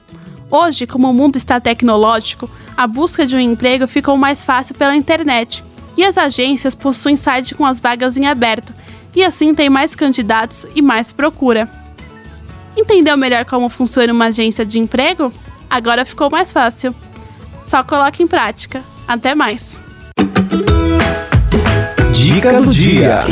Hoje, 0.50 0.86
como 0.86 1.08
o 1.08 1.14
mundo 1.14 1.36
está 1.36 1.58
tecnológico, 1.58 2.50
a 2.76 2.86
busca 2.86 3.26
de 3.26 3.36
um 3.36 3.40
emprego 3.40 3.86
ficou 3.86 4.16
mais 4.16 4.44
fácil 4.44 4.74
pela 4.74 4.96
internet 4.96 5.64
e 5.96 6.04
as 6.04 6.18
agências 6.18 6.74
possuem 6.74 7.16
site 7.16 7.54
com 7.54 7.64
as 7.64 7.80
vagas 7.80 8.16
em 8.16 8.26
aberto, 8.26 8.72
e 9.14 9.24
assim 9.24 9.54
tem 9.54 9.68
mais 9.68 9.94
candidatos 9.94 10.66
e 10.74 10.82
mais 10.82 11.10
procura. 11.10 11.70
Entendeu 12.76 13.16
melhor 13.16 13.44
como 13.44 13.68
funciona 13.68 14.12
uma 14.12 14.26
agência 14.26 14.64
de 14.64 14.78
emprego? 14.78 15.32
Agora 15.68 16.04
ficou 16.04 16.30
mais 16.30 16.52
fácil. 16.52 16.94
Só 17.62 17.82
coloque 17.82 18.22
em 18.22 18.26
prática. 18.26 18.82
Até 19.06 19.34
mais. 19.34 19.80
Dica 22.12 22.60
do 22.60 22.70
dia. 22.70 23.24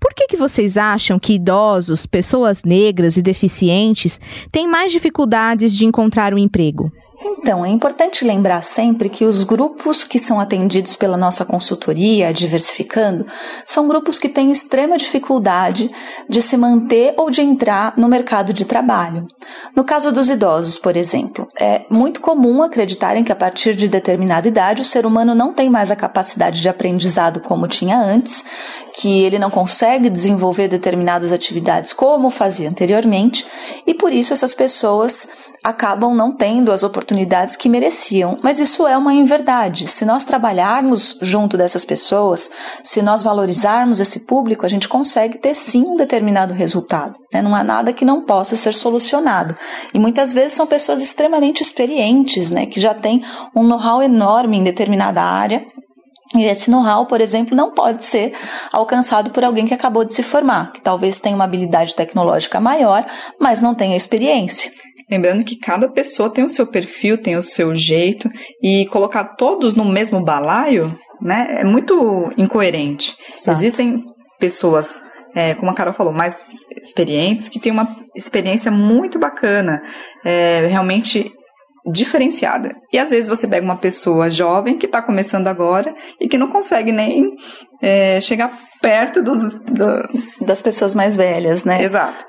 Por 0.00 0.14
que, 0.14 0.28
que 0.28 0.36
vocês 0.36 0.76
acham 0.76 1.18
que 1.18 1.34
idosos, 1.34 2.06
pessoas 2.06 2.62
negras 2.64 3.16
e 3.16 3.22
deficientes 3.22 4.20
têm 4.50 4.68
mais 4.68 4.92
dificuldades 4.92 5.74
de 5.74 5.84
encontrar 5.84 6.34
um 6.34 6.38
emprego? 6.38 6.92
Então, 7.24 7.64
é 7.64 7.68
importante 7.68 8.24
lembrar 8.24 8.62
sempre 8.62 9.08
que 9.08 9.24
os 9.24 9.44
grupos 9.44 10.02
que 10.02 10.18
são 10.18 10.40
atendidos 10.40 10.96
pela 10.96 11.16
nossa 11.16 11.44
consultoria, 11.44 12.32
diversificando, 12.32 13.26
são 13.64 13.86
grupos 13.86 14.18
que 14.18 14.28
têm 14.28 14.50
extrema 14.50 14.96
dificuldade 14.96 15.90
de 16.28 16.42
se 16.42 16.56
manter 16.56 17.14
ou 17.16 17.30
de 17.30 17.40
entrar 17.40 17.94
no 17.96 18.08
mercado 18.08 18.52
de 18.52 18.64
trabalho. 18.64 19.26
No 19.74 19.84
caso 19.84 20.10
dos 20.10 20.28
idosos, 20.28 20.78
por 20.78 20.96
exemplo, 20.96 21.46
é 21.58 21.84
muito 21.88 22.20
comum 22.20 22.62
acreditarem 22.62 23.22
que 23.22 23.32
a 23.32 23.36
partir 23.36 23.76
de 23.76 23.88
determinada 23.88 24.48
idade 24.48 24.82
o 24.82 24.84
ser 24.84 25.06
humano 25.06 25.34
não 25.34 25.52
tem 25.52 25.70
mais 25.70 25.90
a 25.90 25.96
capacidade 25.96 26.60
de 26.60 26.68
aprendizado 26.68 27.40
como 27.40 27.68
tinha 27.68 27.98
antes, 27.98 28.44
que 28.94 29.22
ele 29.22 29.38
não 29.38 29.50
consegue 29.50 30.10
desenvolver 30.10 30.66
determinadas 30.68 31.32
atividades 31.32 31.92
como 31.92 32.30
fazia 32.30 32.68
anteriormente, 32.68 33.46
e 33.86 33.94
por 33.94 34.12
isso 34.12 34.32
essas 34.32 34.54
pessoas 34.54 35.28
acabam 35.62 36.14
não 36.14 36.34
tendo 36.34 36.72
as 36.72 36.82
oportunidades 36.82 37.11
que 37.56 37.68
mereciam. 37.68 38.38
Mas 38.42 38.58
isso 38.58 38.86
é 38.86 38.96
uma 38.96 39.12
inverdade. 39.12 39.86
Se 39.86 40.04
nós 40.04 40.24
trabalharmos 40.24 41.18
junto 41.20 41.56
dessas 41.56 41.84
pessoas, 41.84 42.50
se 42.82 43.02
nós 43.02 43.22
valorizarmos 43.22 44.00
esse 44.00 44.20
público, 44.20 44.66
a 44.66 44.68
gente 44.68 44.88
consegue 44.88 45.38
ter 45.38 45.54
sim 45.54 45.84
um 45.86 45.96
determinado 45.96 46.54
resultado. 46.54 47.18
Né? 47.32 47.42
Não 47.42 47.54
há 47.54 47.62
nada 47.62 47.92
que 47.92 48.04
não 48.04 48.22
possa 48.22 48.56
ser 48.56 48.74
solucionado. 48.74 49.56
E 49.92 49.98
muitas 49.98 50.32
vezes 50.32 50.54
são 50.54 50.66
pessoas 50.66 51.02
extremamente 51.02 51.62
experientes, 51.62 52.50
né? 52.50 52.66
que 52.66 52.80
já 52.80 52.94
têm 52.94 53.22
um 53.54 53.62
know-how 53.62 54.02
enorme 54.02 54.56
em 54.56 54.64
determinada 54.64 55.22
área 55.22 55.62
e 56.34 56.44
esse 56.44 56.70
know-how, 56.70 57.06
por 57.06 57.20
exemplo, 57.20 57.54
não 57.54 57.72
pode 57.72 58.06
ser 58.06 58.32
alcançado 58.72 59.30
por 59.30 59.44
alguém 59.44 59.66
que 59.66 59.74
acabou 59.74 60.04
de 60.04 60.14
se 60.14 60.22
formar, 60.22 60.72
que 60.72 60.80
talvez 60.80 61.18
tenha 61.18 61.34
uma 61.34 61.44
habilidade 61.44 61.94
tecnológica 61.94 62.58
maior, 62.58 63.04
mas 63.38 63.60
não 63.60 63.74
tenha 63.74 63.96
experiência. 63.96 64.72
Lembrando 65.10 65.44
que 65.44 65.56
cada 65.56 65.88
pessoa 65.88 66.30
tem 66.30 66.44
o 66.44 66.50
seu 66.50 66.66
perfil, 66.66 67.18
tem 67.18 67.36
o 67.36 67.42
seu 67.42 67.74
jeito, 67.74 68.30
e 68.62 68.86
colocar 68.86 69.24
todos 69.36 69.74
no 69.74 69.84
mesmo 69.84 70.24
balaio, 70.24 70.96
né, 71.20 71.58
é 71.60 71.64
muito 71.64 72.30
incoerente. 72.36 73.16
Existem 73.46 74.00
pessoas, 74.38 75.00
é, 75.34 75.54
como 75.54 75.70
a 75.70 75.74
Carol 75.74 75.94
falou, 75.94 76.12
mais 76.12 76.44
experientes, 76.82 77.48
que 77.48 77.60
têm 77.60 77.70
uma 77.70 77.96
experiência 78.14 78.70
muito 78.70 79.18
bacana, 79.18 79.82
é, 80.24 80.66
realmente 80.66 81.32
diferenciada. 81.90 82.76
E 82.92 82.98
às 82.98 83.10
vezes 83.10 83.28
você 83.28 83.46
pega 83.46 83.64
uma 83.64 83.76
pessoa 83.76 84.30
jovem 84.30 84.78
que 84.78 84.86
está 84.86 85.02
começando 85.02 85.48
agora 85.48 85.94
e 86.20 86.28
que 86.28 86.38
não 86.38 86.48
consegue 86.48 86.92
nem 86.92 87.34
é, 87.80 88.20
chegar 88.20 88.56
perto 88.80 89.22
dos, 89.22 89.60
do... 89.64 90.46
das 90.46 90.62
pessoas 90.62 90.94
mais 90.94 91.16
velhas, 91.16 91.64
né? 91.64 91.82
Exato. 91.82 92.24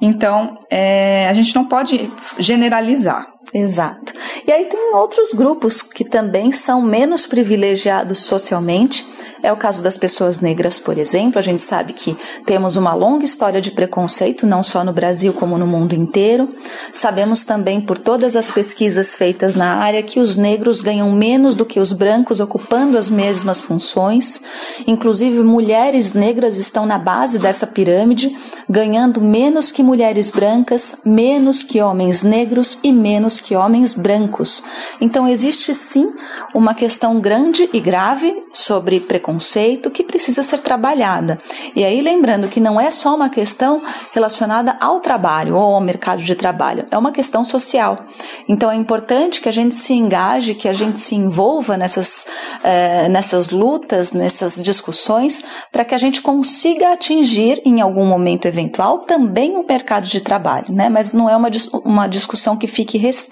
Então, 0.00 0.58
é, 0.70 1.26
a 1.28 1.32
gente 1.32 1.54
não 1.54 1.64
pode 1.64 2.12
generalizar. 2.38 3.35
Exato. 3.54 4.12
E 4.46 4.52
aí 4.52 4.66
tem 4.66 4.94
outros 4.94 5.32
grupos 5.32 5.82
que 5.82 6.04
também 6.04 6.52
são 6.52 6.82
menos 6.82 7.26
privilegiados 7.26 8.22
socialmente. 8.22 9.06
É 9.42 9.52
o 9.52 9.56
caso 9.56 9.82
das 9.82 9.96
pessoas 9.96 10.40
negras, 10.40 10.78
por 10.78 10.98
exemplo. 10.98 11.38
A 11.38 11.42
gente 11.42 11.62
sabe 11.62 11.92
que 11.92 12.16
temos 12.44 12.76
uma 12.76 12.94
longa 12.94 13.24
história 13.24 13.60
de 13.60 13.70
preconceito, 13.70 14.46
não 14.46 14.62
só 14.62 14.84
no 14.84 14.92
Brasil, 14.92 15.32
como 15.32 15.56
no 15.56 15.66
mundo 15.66 15.94
inteiro. 15.94 16.48
Sabemos 16.92 17.44
também, 17.44 17.80
por 17.80 17.98
todas 17.98 18.34
as 18.34 18.50
pesquisas 18.50 19.14
feitas 19.14 19.54
na 19.54 19.76
área, 19.76 20.02
que 20.02 20.18
os 20.18 20.36
negros 20.36 20.80
ganham 20.80 21.10
menos 21.12 21.54
do 21.54 21.64
que 21.64 21.78
os 21.78 21.92
brancos, 21.92 22.40
ocupando 22.40 22.98
as 22.98 23.08
mesmas 23.08 23.60
funções. 23.60 24.40
Inclusive, 24.86 25.40
mulheres 25.40 26.12
negras 26.12 26.56
estão 26.56 26.84
na 26.84 26.98
base 26.98 27.38
dessa 27.38 27.66
pirâmide, 27.66 28.36
ganhando 28.68 29.20
menos 29.20 29.70
que 29.70 29.82
mulheres 29.82 30.30
brancas, 30.30 30.96
menos 31.04 31.62
que 31.62 31.80
homens 31.80 32.22
negros 32.22 32.78
e 32.82 32.92
menos 32.92 33.35
que 33.40 33.56
homens 33.56 33.92
brancos. 33.92 34.62
Então, 35.00 35.28
existe 35.28 35.74
sim 35.74 36.12
uma 36.54 36.74
questão 36.74 37.20
grande 37.20 37.68
e 37.72 37.80
grave 37.80 38.34
sobre 38.52 39.00
preconceito 39.00 39.90
que 39.90 40.02
precisa 40.02 40.42
ser 40.42 40.60
trabalhada. 40.60 41.38
E 41.74 41.84
aí, 41.84 42.00
lembrando 42.00 42.48
que 42.48 42.60
não 42.60 42.80
é 42.80 42.90
só 42.90 43.14
uma 43.14 43.28
questão 43.28 43.82
relacionada 44.12 44.76
ao 44.80 45.00
trabalho 45.00 45.56
ou 45.56 45.74
ao 45.74 45.80
mercado 45.80 46.22
de 46.22 46.34
trabalho, 46.34 46.86
é 46.90 46.96
uma 46.96 47.12
questão 47.12 47.44
social. 47.44 48.04
Então, 48.48 48.70
é 48.70 48.76
importante 48.76 49.40
que 49.40 49.48
a 49.48 49.52
gente 49.52 49.74
se 49.74 49.92
engaje, 49.92 50.54
que 50.54 50.68
a 50.68 50.72
gente 50.72 50.98
se 50.98 51.14
envolva 51.14 51.76
nessas, 51.76 52.26
eh, 52.62 53.08
nessas 53.08 53.50
lutas, 53.50 54.12
nessas 54.12 54.62
discussões, 54.62 55.44
para 55.70 55.84
que 55.84 55.94
a 55.94 55.98
gente 55.98 56.22
consiga 56.22 56.92
atingir, 56.92 57.60
em 57.64 57.80
algum 57.80 58.06
momento 58.06 58.46
eventual, 58.46 59.00
também 59.00 59.56
o 59.56 59.66
mercado 59.66 60.06
de 60.06 60.20
trabalho, 60.20 60.72
né? 60.72 60.88
Mas 60.88 61.12
não 61.12 61.28
é 61.28 61.36
uma, 61.36 61.50
uma 61.84 62.06
discussão 62.06 62.56
que 62.56 62.66
fique 62.66 62.96
restrita 62.98 63.25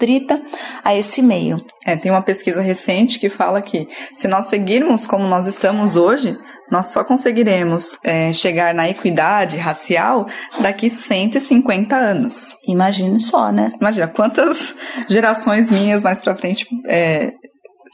a 0.83 0.95
esse 0.95 1.21
meio. 1.21 1.63
É, 1.85 1.95
tem 1.95 2.11
uma 2.11 2.21
pesquisa 2.21 2.61
recente 2.61 3.19
que 3.19 3.29
fala 3.29 3.61
que 3.61 3.87
se 4.13 4.27
nós 4.27 4.47
seguirmos 4.47 5.05
como 5.05 5.27
nós 5.27 5.47
estamos 5.47 5.95
hoje, 5.95 6.37
nós 6.71 6.87
só 6.87 7.03
conseguiremos 7.03 7.97
é, 8.03 8.33
chegar 8.33 8.73
na 8.73 8.89
equidade 8.89 9.57
racial 9.57 10.27
daqui 10.59 10.89
150 10.89 11.95
anos. 11.95 12.57
Imagine 12.67 13.19
só, 13.19 13.51
né? 13.51 13.71
Imagina 13.79 14.07
quantas 14.07 14.75
gerações 15.07 15.69
minhas 15.69 16.03
mais 16.03 16.19
para 16.19 16.35
frente 16.35 16.65
é, 16.87 17.31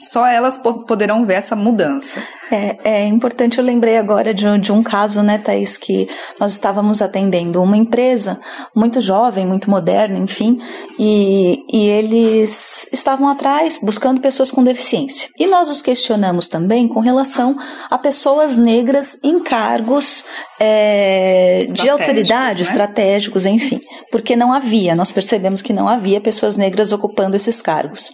só 0.10 0.25
elas 0.25 0.58
poderão 0.58 1.25
ver 1.25 1.36
essa 1.36 1.55
mudança. 1.55 2.22
É, 2.51 2.77
é 2.84 3.08
importante, 3.08 3.60
eu 3.60 3.63
lembrei 3.63 3.98
agora 3.98 4.34
de, 4.34 4.60
de, 4.60 4.74
um 4.74 4.84
caso, 4.84 5.24
né, 5.24 5.38
Thaís, 5.38 5.77
que 5.77 6.10
nós 6.38 6.51
estávamos 6.51 7.01
atendendo 7.01 7.63
uma 7.63 7.77
empresa 7.77 8.41
muito 8.75 9.00
jovem, 9.00 9.46
muito 9.46 9.70
moderna, 9.70 10.17
enfim, 10.17 10.60
e, 11.00 11.63
e 11.72 11.86
eles 11.86 12.89
estavam 12.91 13.29
atrás 13.29 13.79
buscando 13.81 14.20
pessoas 14.20 14.51
com 14.51 14.65
deficiência. 14.65 15.29
E 15.39 15.48
nós 15.48 15.70
os 15.70 15.81
questionamos 15.81 16.50
também 16.50 16.89
com 16.89 17.00
relação 17.00 17.55
a 17.89 17.98
pessoas 17.98 18.58
negras 18.58 19.17
em 19.24 19.39
cargos 19.39 20.25
é, 20.60 21.67
de 21.72 21.89
autoridade, 21.89 22.58
né? 22.58 22.63
estratégicos, 22.63 23.46
enfim, 23.46 23.79
porque 24.12 24.36
não 24.36 24.51
havia, 24.51 24.93
nós 24.93 25.10
percebemos 25.10 25.62
que 25.62 25.72
não 25.72 25.88
havia 25.88 26.20
pessoas 26.20 26.58
negras 26.58 26.91
ocupando 26.91 27.38
esses 27.38 27.62
cargos. 27.62 28.12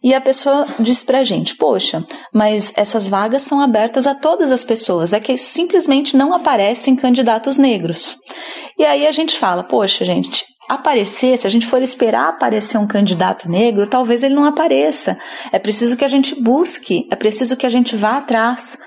E 0.00 0.14
a 0.14 0.20
pessoa 0.20 0.64
disse 0.78 1.04
pra 1.04 1.24
gente, 1.24 1.56
poxa, 1.56 2.04
mas 2.32 2.72
essas 2.76 3.08
vagas 3.08 3.42
são 3.42 3.60
abertas 3.60 3.79
abertas 3.80 4.06
a 4.06 4.14
todas 4.14 4.52
as 4.52 4.62
pessoas, 4.62 5.14
é 5.14 5.20
que 5.20 5.38
simplesmente 5.38 6.14
não 6.14 6.34
aparecem 6.34 6.94
candidatos 6.94 7.56
negros. 7.56 8.18
E 8.78 8.84
aí 8.84 9.06
a 9.06 9.12
gente 9.12 9.38
fala, 9.38 9.62
poxa, 9.62 10.04
gente, 10.04 10.44
aparecer, 10.70 11.36
se 11.36 11.46
a 11.46 11.50
gente 11.50 11.66
for 11.66 11.82
esperar 11.82 12.28
aparecer 12.28 12.78
um 12.78 12.86
candidato 12.86 13.50
negro, 13.50 13.86
talvez 13.86 14.22
ele 14.22 14.34
não 14.34 14.44
apareça. 14.44 15.18
É 15.50 15.58
preciso 15.58 15.96
que 15.96 16.04
a 16.04 16.08
gente 16.08 16.40
busque, 16.40 17.08
é 17.10 17.16
preciso 17.16 17.56
que 17.56 17.66
a 17.66 17.68
gente 17.68 17.96
vá 17.96 18.18
atrás. 18.18 18.78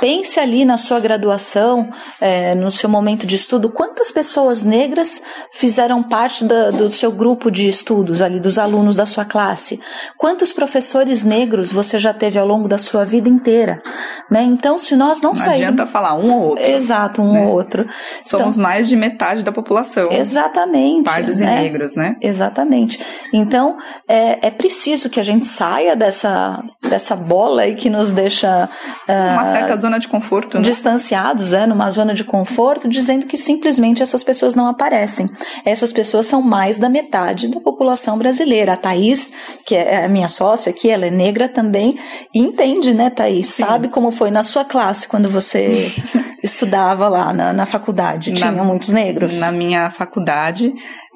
Pense 0.00 0.38
ali 0.38 0.64
na 0.66 0.76
sua 0.76 1.00
graduação, 1.00 1.88
é, 2.20 2.54
no 2.54 2.70
seu 2.70 2.90
momento 2.90 3.26
de 3.26 3.36
estudo, 3.36 3.70
quantas 3.70 4.10
pessoas 4.10 4.62
negras 4.62 5.22
fizeram 5.50 6.02
parte 6.02 6.44
da, 6.44 6.70
do 6.70 6.90
seu 6.90 7.10
grupo 7.10 7.50
de 7.50 7.66
estudos, 7.66 8.20
ali, 8.20 8.38
dos 8.38 8.58
alunos 8.58 8.96
da 8.96 9.06
sua 9.06 9.24
classe? 9.24 9.80
Quantos 10.18 10.52
professores 10.52 11.24
negros 11.24 11.72
você 11.72 11.98
já 11.98 12.12
teve 12.12 12.38
ao 12.38 12.46
longo 12.46 12.68
da 12.68 12.76
sua 12.76 13.04
vida 13.06 13.28
inteira? 13.28 13.82
Né? 14.30 14.42
Então, 14.42 14.76
se 14.76 14.94
nós 14.94 15.22
não, 15.22 15.30
não 15.30 15.36
sairmos. 15.36 15.56
Adianta 15.56 15.86
falar 15.86 16.14
um 16.14 16.32
ou 16.32 16.42
outro. 16.50 16.70
Exato, 16.70 17.22
um 17.22 17.32
né? 17.32 17.40
ou 17.46 17.52
outro. 17.52 17.88
Somos 18.22 18.56
então, 18.56 18.62
mais 18.62 18.88
de 18.88 18.96
metade 18.96 19.42
da 19.42 19.52
população. 19.52 20.12
Exatamente 20.12 21.29
negros 21.29 21.29
né? 21.38 21.58
e 21.58 21.62
negros, 21.62 21.94
né? 21.94 22.16
Exatamente. 22.20 22.98
Então, 23.32 23.76
é, 24.08 24.48
é 24.48 24.50
preciso 24.50 25.08
que 25.08 25.20
a 25.20 25.22
gente 25.22 25.46
saia 25.46 25.94
dessa, 25.94 26.62
dessa 26.88 27.14
bola 27.14 27.62
aí 27.62 27.74
que 27.74 27.88
nos 27.90 28.12
deixa. 28.12 28.68
Uh, 29.08 29.32
Uma 29.34 29.46
certa 29.46 29.76
zona 29.76 29.98
de 29.98 30.08
conforto. 30.08 30.58
Né? 30.58 30.64
Distanciados, 30.64 31.52
é, 31.52 31.66
numa 31.66 31.90
zona 31.90 32.14
de 32.14 32.24
conforto, 32.24 32.88
dizendo 32.88 33.26
que 33.26 33.36
simplesmente 33.36 34.02
essas 34.02 34.24
pessoas 34.24 34.54
não 34.54 34.66
aparecem. 34.66 35.28
Essas 35.64 35.92
pessoas 35.92 36.26
são 36.26 36.42
mais 36.42 36.78
da 36.78 36.88
metade 36.88 37.48
da 37.48 37.60
população 37.60 38.18
brasileira. 38.18 38.72
A 38.72 38.76
Thaís, 38.76 39.32
que 39.64 39.74
é 39.74 40.04
a 40.04 40.08
minha 40.08 40.28
sócia 40.28 40.70
aqui, 40.70 40.90
ela 40.90 41.06
é 41.06 41.10
negra 41.10 41.48
também, 41.48 41.98
e 42.34 42.38
entende, 42.38 42.94
né, 42.94 43.10
Thaís? 43.10 43.46
Sim. 43.46 43.64
Sabe 43.64 43.88
como 43.88 44.10
foi 44.10 44.30
na 44.30 44.42
sua 44.42 44.64
classe 44.64 45.08
quando 45.08 45.28
você 45.28 45.92
estudava 46.42 47.08
lá 47.08 47.32
na, 47.32 47.52
na 47.52 47.66
faculdade? 47.66 48.32
Tinha 48.32 48.52
muitos 48.52 48.90
negros? 48.90 49.38
Na 49.38 49.52
minha 49.52 49.90
faculdade, 49.90 50.72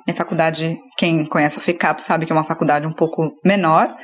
minha 0.06 0.16
faculdade, 0.16 0.78
quem 0.96 1.24
conhece 1.26 1.58
a 1.58 1.62
FECAP 1.62 2.00
sabe 2.00 2.26
que 2.26 2.32
é 2.32 2.34
uma 2.34 2.44
faculdade 2.44 2.86
um 2.86 2.92
pouco 2.92 3.32
menor, 3.44 3.94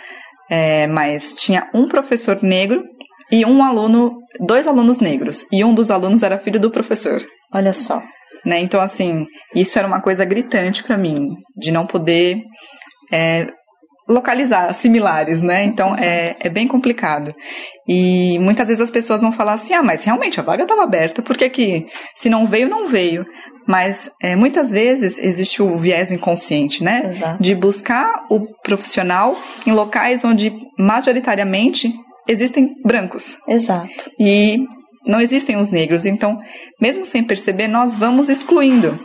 é, 0.51 0.87
mas 0.87 1.35
tinha 1.35 1.69
um 1.75 1.87
professor 1.87 2.39
negro 2.43 2.83
e 3.31 3.45
um 3.45 3.63
aluno, 3.63 4.17
dois 4.41 4.67
alunos 4.67 4.99
negros. 4.99 5.47
E 5.53 5.65
um 5.65 5.75
dos 5.75 5.91
alunos 5.91 6.23
era 6.23 6.39
filho 6.39 6.59
do 6.59 6.71
professor. 6.71 7.23
Olha 7.53 7.73
só. 7.73 8.03
Né? 8.45 8.59
Então, 8.61 8.81
assim, 8.81 9.27
isso 9.55 9.79
era 9.79 9.87
uma 9.87 10.01
coisa 10.01 10.25
gritante 10.25 10.83
para 10.83 10.97
mim, 10.97 11.37
de 11.57 11.71
não 11.71 11.87
poder 11.87 12.43
é, 13.13 13.47
localizar 14.11 14.73
similares, 14.75 15.41
né? 15.41 15.63
Então 15.63 15.95
é, 15.95 16.35
é 16.41 16.49
bem 16.49 16.67
complicado. 16.67 17.33
E 17.89 18.39
muitas 18.41 18.67
vezes 18.67 18.81
as 18.81 18.91
pessoas 18.91 19.23
vão 19.23 19.31
falar 19.33 19.55
assim: 19.55 19.73
ah, 19.73 19.83
mas 19.83 20.05
realmente 20.05 20.41
a 20.41 20.43
vaga 20.43 20.65
estava 20.65 20.83
aberta, 20.83 21.23
por 21.23 21.37
que, 21.37 21.49
que 21.49 21.87
se 22.15 22.29
não 22.29 22.47
veio, 22.47 22.69
não 22.69 22.89
veio? 22.89 23.25
Mas 23.71 24.11
é, 24.21 24.35
muitas 24.35 24.73
vezes 24.73 25.17
existe 25.17 25.63
o 25.63 25.79
viés 25.79 26.11
inconsciente, 26.11 26.83
né? 26.83 27.03
Exato. 27.07 27.41
De 27.41 27.55
buscar 27.55 28.27
o 28.29 28.53
profissional 28.65 29.37
em 29.65 29.71
locais 29.71 30.25
onde 30.25 30.53
majoritariamente 30.77 31.89
existem 32.27 32.75
brancos. 32.85 33.39
Exato. 33.47 34.11
E 34.19 34.59
não 35.07 35.21
existem 35.21 35.57
os 35.57 35.71
negros. 35.71 36.05
Então, 36.05 36.41
mesmo 36.81 37.05
sem 37.05 37.23
perceber, 37.23 37.69
nós 37.69 37.95
vamos 37.95 38.29
excluindo. 38.29 38.99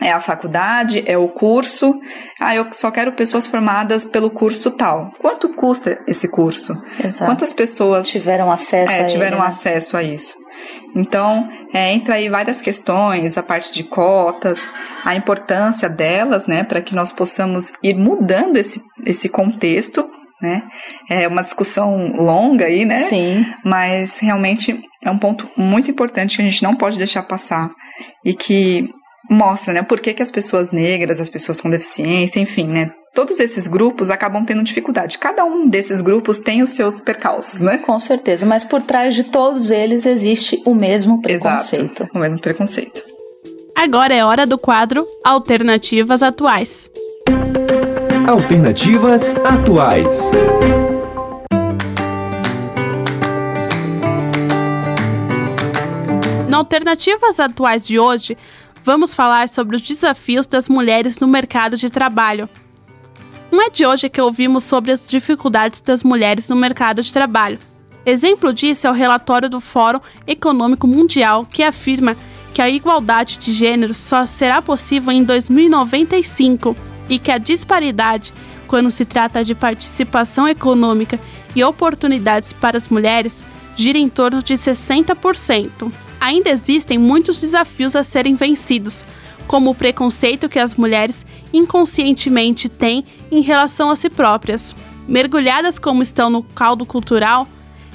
É 0.00 0.12
a 0.12 0.20
faculdade, 0.20 1.02
é 1.04 1.18
o 1.18 1.28
curso. 1.28 1.92
Ah, 2.40 2.54
eu 2.54 2.68
só 2.70 2.92
quero 2.92 3.10
pessoas 3.10 3.48
formadas 3.48 4.04
pelo 4.04 4.30
curso 4.30 4.70
tal. 4.70 5.10
Quanto 5.18 5.52
custa 5.54 5.98
esse 6.06 6.30
curso? 6.30 6.80
Exato. 7.02 7.28
Quantas 7.28 7.52
pessoas 7.52 8.08
tiveram 8.08 8.48
acesso 8.48 8.92
é, 8.92 9.00
a 9.00 9.06
tiveram 9.06 9.38
ele, 9.38 9.42
né? 9.42 9.48
acesso 9.48 9.96
a 9.96 10.04
isso? 10.04 10.37
Então, 10.94 11.48
é, 11.72 11.92
entra 11.92 12.14
aí 12.14 12.28
várias 12.28 12.60
questões, 12.60 13.36
a 13.36 13.42
parte 13.42 13.72
de 13.72 13.84
cotas, 13.84 14.68
a 15.04 15.14
importância 15.14 15.88
delas, 15.88 16.46
né, 16.46 16.64
para 16.64 16.80
que 16.80 16.94
nós 16.94 17.12
possamos 17.12 17.72
ir 17.82 17.96
mudando 17.96 18.56
esse, 18.56 18.82
esse 19.04 19.28
contexto, 19.28 20.08
né? 20.40 20.62
É 21.10 21.26
uma 21.26 21.42
discussão 21.42 22.12
longa 22.12 22.66
aí, 22.66 22.84
né? 22.84 23.00
Sim. 23.00 23.44
Mas 23.64 24.18
realmente 24.20 24.80
é 25.02 25.10
um 25.10 25.18
ponto 25.18 25.48
muito 25.56 25.90
importante 25.90 26.36
que 26.36 26.42
a 26.42 26.44
gente 26.44 26.62
não 26.62 26.76
pode 26.76 26.96
deixar 26.96 27.24
passar 27.24 27.70
e 28.24 28.34
que 28.34 28.88
mostra, 29.30 29.74
né, 29.74 29.82
por 29.82 30.00
que, 30.00 30.14
que 30.14 30.22
as 30.22 30.30
pessoas 30.30 30.70
negras, 30.70 31.20
as 31.20 31.28
pessoas 31.28 31.60
com 31.60 31.68
deficiência, 31.68 32.40
enfim, 32.40 32.66
né, 32.66 32.92
todos 33.14 33.40
esses 33.40 33.66
grupos 33.66 34.10
acabam 34.10 34.44
tendo 34.44 34.62
dificuldade. 34.62 35.18
Cada 35.18 35.44
um 35.44 35.66
desses 35.66 36.00
grupos 36.00 36.38
tem 36.38 36.62
os 36.62 36.70
seus 36.70 37.00
percalços, 37.00 37.60
né? 37.60 37.78
Com 37.78 37.98
certeza, 37.98 38.46
mas 38.46 38.64
por 38.64 38.82
trás 38.82 39.14
de 39.14 39.24
todos 39.24 39.70
eles 39.70 40.06
existe 40.06 40.62
o 40.64 40.74
mesmo 40.74 41.20
preconceito. 41.20 42.02
Exato, 42.02 42.16
o 42.16 42.20
mesmo 42.20 42.40
preconceito. 42.40 43.02
Agora 43.74 44.14
é 44.14 44.24
hora 44.24 44.46
do 44.46 44.58
quadro 44.58 45.06
Alternativas 45.24 46.22
Atuais. 46.22 46.90
Alternativas 48.26 49.34
Atuais. 49.36 50.30
Na 56.48 56.58
Alternativas 56.58 57.38
Atuais 57.38 57.86
de 57.86 57.98
hoje, 57.98 58.36
vamos 58.82 59.14
falar 59.14 59.48
sobre 59.48 59.76
os 59.76 59.82
desafios 59.82 60.46
das 60.46 60.68
mulheres 60.68 61.18
no 61.18 61.28
mercado 61.28 61.76
de 61.76 61.88
trabalho. 61.88 62.48
Não 63.50 63.62
é 63.62 63.70
de 63.70 63.86
hoje 63.86 64.08
que 64.08 64.20
ouvimos 64.20 64.64
sobre 64.64 64.92
as 64.92 65.08
dificuldades 65.08 65.80
das 65.80 66.02
mulheres 66.02 66.48
no 66.48 66.56
mercado 66.56 67.02
de 67.02 67.12
trabalho. 67.12 67.58
Exemplo 68.04 68.52
disso 68.52 68.86
é 68.86 68.90
o 68.90 68.94
relatório 68.94 69.48
do 69.48 69.60
Fórum 69.60 70.00
Econômico 70.26 70.86
Mundial, 70.86 71.46
que 71.46 71.62
afirma 71.62 72.16
que 72.54 72.62
a 72.62 72.68
igualdade 72.68 73.38
de 73.38 73.52
gênero 73.52 73.94
só 73.94 74.26
será 74.26 74.60
possível 74.60 75.12
em 75.12 75.22
2095 75.22 76.76
e 77.08 77.18
que 77.18 77.30
a 77.30 77.38
disparidade 77.38 78.32
quando 78.68 78.90
se 78.90 79.04
trata 79.04 79.42
de 79.42 79.54
participação 79.54 80.46
econômica 80.46 81.18
e 81.56 81.64
oportunidades 81.64 82.52
para 82.52 82.76
as 82.76 82.88
mulheres, 82.88 83.42
gira 83.74 83.98
em 83.98 84.08
torno 84.08 84.42
de 84.42 84.54
60%. 84.54 85.90
Ainda 86.20 86.50
existem 86.50 86.98
muitos 86.98 87.40
desafios 87.40 87.96
a 87.96 88.04
serem 88.04 88.34
vencidos, 88.34 89.04
como 89.48 89.70
o 89.70 89.74
preconceito 89.74 90.48
que 90.48 90.58
as 90.58 90.74
mulheres 90.74 91.26
inconscientemente 91.52 92.68
têm 92.68 93.04
em 93.30 93.40
relação 93.40 93.90
a 93.90 93.96
si 93.96 94.10
próprias. 94.10 94.76
Mergulhadas 95.08 95.78
como 95.78 96.02
estão 96.02 96.28
no 96.28 96.42
caldo 96.42 96.84
cultural, 96.84 97.48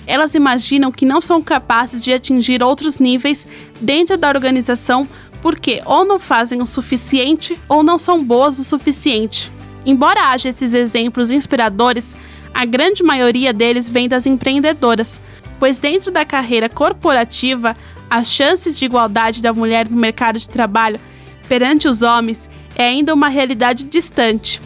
elas 0.07 0.33
imaginam 0.33 0.91
que 0.91 1.05
não 1.05 1.21
são 1.21 1.41
capazes 1.41 2.03
de 2.03 2.11
atingir 2.11 2.61
outros 2.61 2.97
níveis 2.97 3.47
dentro 3.79 4.17
da 4.17 4.27
organização 4.27 5.07
porque 5.41 5.81
ou 5.85 6.03
não 6.03 6.19
fazem 6.19 6.61
o 6.61 6.65
suficiente 6.65 7.57
ou 7.69 7.83
não 7.83 7.97
são 7.97 8.23
boas 8.23 8.57
o 8.57 8.63
suficiente. 8.63 9.51
Embora 9.85 10.29
haja 10.29 10.49
esses 10.49 10.73
exemplos 10.73 11.29
inspiradores, 11.29 12.15
a 12.53 12.65
grande 12.65 13.03
maioria 13.03 13.53
deles 13.53 13.89
vem 13.89 14.09
das 14.09 14.25
empreendedoras, 14.25 15.19
pois 15.59 15.79
dentro 15.79 16.11
da 16.11 16.25
carreira 16.25 16.67
corporativa, 16.67 17.75
as 18.09 18.31
chances 18.31 18.77
de 18.77 18.85
igualdade 18.85 19.41
da 19.41 19.53
mulher 19.53 19.89
no 19.89 19.97
mercado 19.97 20.39
de 20.39 20.49
trabalho 20.49 20.99
perante 21.47 21.88
os 21.88 22.01
homens 22.01 22.49
é 22.75 22.86
ainda 22.86 23.13
uma 23.13 23.29
realidade 23.29 23.84
distante. 23.84 24.62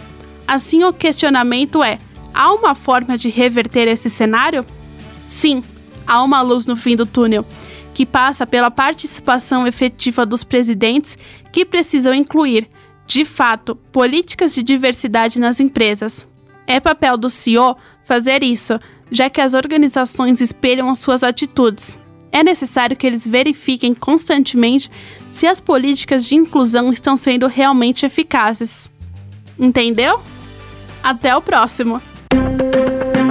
Assim, 0.48 0.84
o 0.84 0.94
questionamento 0.94 1.84
é: 1.84 1.98
há 2.34 2.54
uma 2.54 2.74
forma 2.74 3.18
de 3.18 3.30
reverter 3.30 3.88
esse 3.88 4.10
cenário? 4.10 4.66
Sim, 5.26 5.62
há 6.06 6.24
uma 6.24 6.42
luz 6.42 6.66
no 6.66 6.76
fim 6.76 6.96
do 6.96 7.06
túnel, 7.06 7.46
que 7.94 8.06
passa 8.06 8.48
pela 8.48 8.72
participação 8.72 9.68
efetiva 9.68 10.26
dos 10.26 10.44
presidentes 10.44 11.18
que 11.52 11.66
precisam 11.66 12.13
incluir, 12.13 12.70
de 13.06 13.26
fato, 13.26 13.76
políticas 13.92 14.54
de 14.54 14.63
diversidade 14.63 15.40
nas 15.40 15.60
empresas. 15.60 16.26
É 16.66 16.80
papel 16.80 17.18
do 17.18 17.30
CEO 17.30 17.78
fazer 18.06 18.44
isso, 18.44 18.80
já 19.12 19.30
que 19.30 19.42
as 19.42 19.54
organizações 19.54 20.42
espelham 20.42 20.90
as 20.90 21.00
suas 21.00 21.24
atitudes. 21.24 21.98
É 22.32 22.44
necessário 22.44 22.96
que 22.96 23.08
eles 23.08 23.26
verifiquem 23.26 23.94
constantemente 23.94 24.90
se 25.30 25.48
as 25.48 25.60
políticas 25.60 26.26
de 26.26 26.36
inclusão 26.36 26.92
estão 26.92 27.18
sendo 27.18 27.48
realmente 27.48 28.06
eficazes. 28.06 28.92
Entendeu? 29.60 30.20
Até 31.04 31.36
o 31.36 31.42
próximo! 31.42 32.02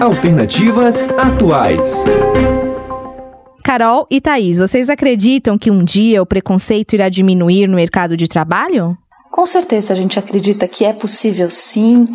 Alternativas 0.01 1.09
atuais. 1.11 2.05
Carol 3.63 4.07
e 4.11 4.21
Thaís, 4.21 4.59
vocês 4.59 4.89
acreditam 4.89 5.59
que 5.59 5.71
um 5.71 5.83
dia 5.83 6.23
o 6.23 6.27
preconceito 6.27 6.95
irá 6.95 7.09
diminuir 7.09 7.67
no 7.67 7.77
mercado 7.77 8.17
de 8.17 8.29
trabalho? 8.29 8.97
Com 9.31 9.45
certeza 9.45 9.93
a 9.93 9.97
gente 9.97 10.19
acredita 10.19 10.69
que 10.69 10.85
é 10.85 10.93
possível 10.93 11.51
sim 11.51 12.09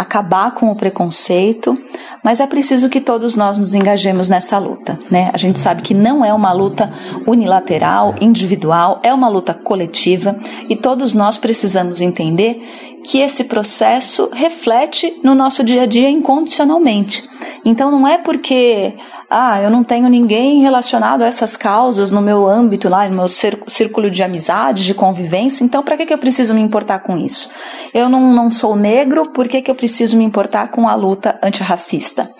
acabar 0.00 0.54
com 0.54 0.70
o 0.70 0.74
preconceito, 0.74 1.76
mas 2.24 2.40
é 2.40 2.46
preciso 2.46 2.88
que 2.88 3.02
todos 3.02 3.36
nós 3.36 3.58
nos 3.58 3.74
engajemos 3.74 4.30
nessa 4.30 4.56
luta, 4.56 4.98
né? 5.10 5.30
A 5.34 5.36
gente 5.36 5.58
sabe 5.58 5.82
que 5.82 5.92
não 5.92 6.24
é 6.24 6.32
uma 6.32 6.52
luta 6.52 6.90
unilateral, 7.26 8.14
individual, 8.18 8.98
é 9.02 9.12
uma 9.12 9.28
luta 9.28 9.52
coletiva 9.52 10.34
e 10.70 10.74
todos 10.74 11.12
nós 11.12 11.36
precisamos 11.36 12.00
entender 12.00 12.62
que 13.04 13.18
esse 13.18 13.44
processo 13.44 14.30
reflete 14.32 15.20
no 15.22 15.34
nosso 15.34 15.64
dia 15.64 15.82
a 15.82 15.86
dia 15.86 16.08
incondicionalmente. 16.08 17.22
Então 17.64 17.90
não 17.90 18.06
é 18.06 18.18
porque 18.18 18.94
ah, 19.28 19.62
eu 19.62 19.70
não 19.70 19.84
tenho 19.84 20.08
ninguém 20.08 20.60
relacionado 20.60 21.22
a 21.22 21.26
essas 21.26 21.56
causas 21.56 22.10
no 22.10 22.20
meu 22.20 22.46
âmbito 22.46 22.88
lá, 22.88 23.08
no 23.08 23.16
meu 23.16 23.28
círculo 23.28 24.10
de 24.10 24.22
amizade, 24.22 24.84
de 24.84 24.92
convivência, 24.92 25.64
então 25.64 25.82
para 25.82 25.96
que, 25.96 26.04
que 26.04 26.12
eu 26.12 26.18
preciso 26.18 26.52
me 26.52 26.60
importar 26.60 26.98
com 26.98 27.16
isso? 27.16 27.48
Eu 27.94 28.08
não, 28.08 28.32
não 28.32 28.50
sou 28.50 28.74
negro, 28.74 29.30
por 29.30 29.46
que, 29.46 29.62
que 29.62 29.70
eu 29.70 29.74
preciso 29.74 29.89
me 30.16 30.24
importar 30.24 30.68
com 30.68 30.88
a 30.88 30.94
luta 30.94 31.38
antirracista? 31.42 32.30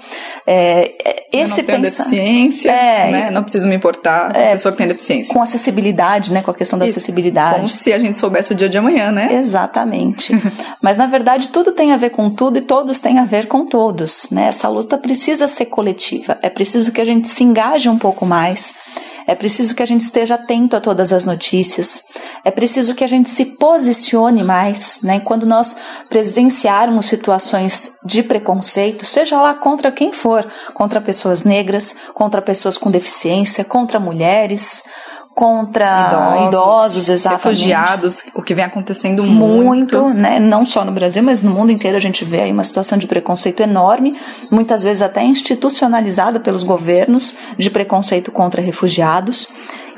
É, 0.46 1.20
esse 1.32 1.60
eu 1.60 1.64
não 1.64 1.66
tenho 1.66 1.82
pensa... 1.82 2.02
deficiência, 2.02 2.70
é, 2.70 3.10
né? 3.10 3.30
não 3.30 3.42
preciso 3.42 3.66
me 3.66 3.74
importar 3.74 4.32
com 4.32 4.38
é, 4.38 4.48
a 4.48 4.52
pessoa 4.52 4.72
que 4.72 4.78
tem 4.78 4.88
deficiência. 4.88 5.32
Com 5.32 5.42
acessibilidade, 5.42 6.32
né? 6.32 6.42
Com 6.42 6.50
a 6.50 6.54
questão 6.54 6.78
da 6.78 6.86
isso, 6.86 6.98
acessibilidade. 6.98 7.56
Como 7.56 7.68
se 7.68 7.92
a 7.92 7.98
gente 7.98 8.18
soubesse 8.18 8.52
o 8.52 8.54
dia 8.54 8.68
de 8.68 8.78
amanhã, 8.78 9.12
né? 9.12 9.34
Exatamente. 9.34 10.32
Mas 10.82 10.96
na 10.96 11.06
verdade 11.06 11.48
tudo 11.48 11.72
tem 11.72 11.92
a 11.92 11.96
ver 11.96 12.10
com 12.10 12.30
tudo 12.30 12.58
e 12.58 12.62
todos 12.62 12.98
têm 12.98 13.18
a 13.18 13.24
ver 13.24 13.46
com 13.46 13.66
todos, 13.66 14.28
né? 14.30 14.46
Essa 14.46 14.68
luta 14.68 14.98
precisa 14.98 15.46
ser 15.46 15.66
coletiva. 15.66 16.38
É 16.42 16.48
preciso 16.48 16.92
que 16.92 17.00
a 17.00 17.04
gente 17.04 17.28
se 17.28 17.44
engaje 17.44 17.88
um 17.88 17.98
pouco 17.98 18.26
mais. 18.26 18.74
É 19.26 19.35
preciso 19.35 19.74
que 19.74 19.83
a 19.83 19.87
gente 19.87 20.00
esteja 20.00 20.35
atento 20.35 20.76
a 20.76 20.80
todas 20.80 21.12
as 21.12 21.24
notícias. 21.24 22.02
É 22.44 22.50
preciso 22.50 22.94
que 22.94 23.04
a 23.04 23.06
gente 23.06 23.28
se 23.30 23.44
posicione 23.56 24.42
mais, 24.42 25.00
né? 25.02 25.20
Quando 25.20 25.46
nós 25.46 25.76
presenciarmos 26.09 27.06
situações 27.06 27.92
de 28.04 28.22
preconceito, 28.22 29.04
seja 29.04 29.40
lá 29.40 29.54
contra 29.54 29.92
quem 29.92 30.12
for, 30.12 30.46
contra 30.74 31.00
pessoas 31.00 31.44
negras, 31.44 31.94
contra 32.14 32.42
pessoas 32.42 32.78
com 32.78 32.90
deficiência, 32.90 33.64
contra 33.64 34.00
mulheres, 34.00 34.83
contra 35.35 36.09
idosos, 36.09 36.47
idosos 36.47 37.09
exatamente. 37.09 37.45
refugiados, 37.45 38.25
o 38.35 38.43
que 38.43 38.55
vem 38.55 38.64
acontecendo 38.64 39.23
muito, 39.23 39.99
muito, 39.99 40.09
né? 40.11 40.38
Não 40.38 40.66
só 40.66 40.85
no 40.85 40.93
Brasil, 40.93 41.23
mas 41.23 41.43
no 41.43 41.51
mundo 41.51 41.73
inteiro 41.73 41.97
a 41.97 42.01
gente 42.01 42.25
vê 42.25 42.43
aí 42.43 42.53
uma 42.53 42.64
situação 42.64 42.99
de 42.99 43.07
preconceito 43.07 43.62
enorme, 43.62 44.16
muitas 44.51 44.83
vezes 44.83 45.03
até 45.03 45.25
institucionalizada 45.25 46.40
pelos 46.40 46.62
governos 46.62 47.35
de 47.57 47.71
preconceito 47.71 48.31
contra 48.31 48.61
refugiados. 48.61 49.49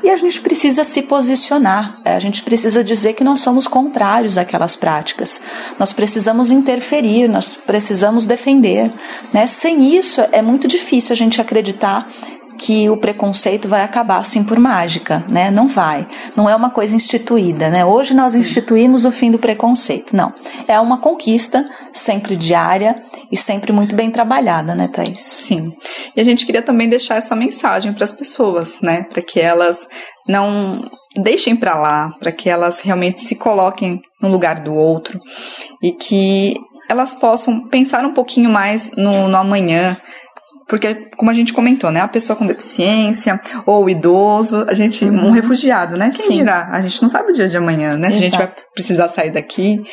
E 0.03 0.09
a 0.09 0.17
gente 0.17 0.41
precisa 0.41 0.83
se 0.83 1.01
posicionar, 1.01 2.01
é, 2.03 2.13
a 2.13 2.19
gente 2.19 2.43
precisa 2.43 2.83
dizer 2.83 3.13
que 3.13 3.23
nós 3.23 3.39
somos 3.39 3.69
contrários 3.69 4.37
àquelas 4.37 4.75
práticas. 4.75 5.39
Nós 5.79 5.93
precisamos 5.93 6.51
interferir, 6.51 7.29
nós 7.29 7.55
precisamos 7.55 8.27
defender. 8.27 8.93
Né? 9.33 9.47
Sem 9.47 9.95
isso, 9.95 10.19
é 10.33 10.41
muito 10.41 10.67
difícil 10.67 11.13
a 11.13 11.15
gente 11.15 11.39
acreditar 11.39 12.05
que 12.57 12.89
o 12.89 12.97
preconceito 12.97 13.67
vai 13.67 13.83
acabar 13.83 14.17
assim 14.17 14.43
por 14.43 14.59
mágica, 14.59 15.25
né? 15.27 15.51
Não 15.51 15.67
vai. 15.67 16.07
Não 16.35 16.49
é 16.49 16.55
uma 16.55 16.69
coisa 16.69 16.95
instituída, 16.95 17.69
né? 17.69 17.85
Hoje 17.85 18.13
nós 18.13 18.35
instituímos 18.35 19.05
o 19.05 19.11
fim 19.11 19.31
do 19.31 19.39
preconceito. 19.39 20.15
Não. 20.15 20.33
É 20.67 20.79
uma 20.79 20.97
conquista 20.97 21.65
sempre 21.91 22.35
diária 22.35 23.01
e 23.31 23.37
sempre 23.37 23.71
muito 23.71 23.95
bem 23.95 24.11
trabalhada, 24.11 24.75
né, 24.75 24.87
Thaís? 24.87 25.21
Sim. 25.21 25.69
E 26.15 26.21
a 26.21 26.23
gente 26.23 26.45
queria 26.45 26.61
também 26.61 26.87
deixar 26.87 27.15
essa 27.15 27.35
mensagem 27.35 27.93
para 27.93 28.03
as 28.03 28.13
pessoas, 28.13 28.79
né? 28.81 29.03
Para 29.03 29.21
que 29.21 29.39
elas 29.39 29.87
não 30.27 30.81
deixem 31.15 31.55
para 31.55 31.75
lá, 31.75 32.11
para 32.19 32.31
que 32.31 32.49
elas 32.49 32.81
realmente 32.81 33.21
se 33.21 33.35
coloquem 33.35 34.01
no 34.21 34.29
lugar 34.29 34.61
do 34.61 34.73
outro 34.73 35.19
e 35.81 35.91
que 35.91 36.55
elas 36.89 37.15
possam 37.15 37.67
pensar 37.67 38.05
um 38.05 38.13
pouquinho 38.13 38.49
mais 38.49 38.91
no, 38.95 39.27
no 39.27 39.37
amanhã, 39.37 39.97
porque, 40.67 41.09
como 41.17 41.29
a 41.29 41.33
gente 41.33 41.53
comentou, 41.53 41.91
né? 41.91 42.01
A 42.01 42.07
pessoa 42.07 42.35
com 42.35 42.45
deficiência 42.45 43.39
ou 43.65 43.85
o 43.85 43.89
idoso, 43.89 44.65
a 44.67 44.73
gente, 44.73 45.03
uhum. 45.05 45.27
um 45.27 45.31
refugiado, 45.31 45.97
né? 45.97 46.09
Quem 46.09 46.25
Sim. 46.25 46.37
dirá? 46.37 46.69
A 46.71 46.81
gente 46.81 47.01
não 47.01 47.09
sabe 47.09 47.31
o 47.31 47.33
dia 47.33 47.47
de 47.47 47.57
amanhã, 47.57 47.97
né? 47.97 48.11
Se 48.11 48.17
a 48.17 48.21
gente 48.21 48.37
vai 48.37 48.53
precisar 48.73 49.09
sair 49.09 49.31
daqui. 49.31 49.83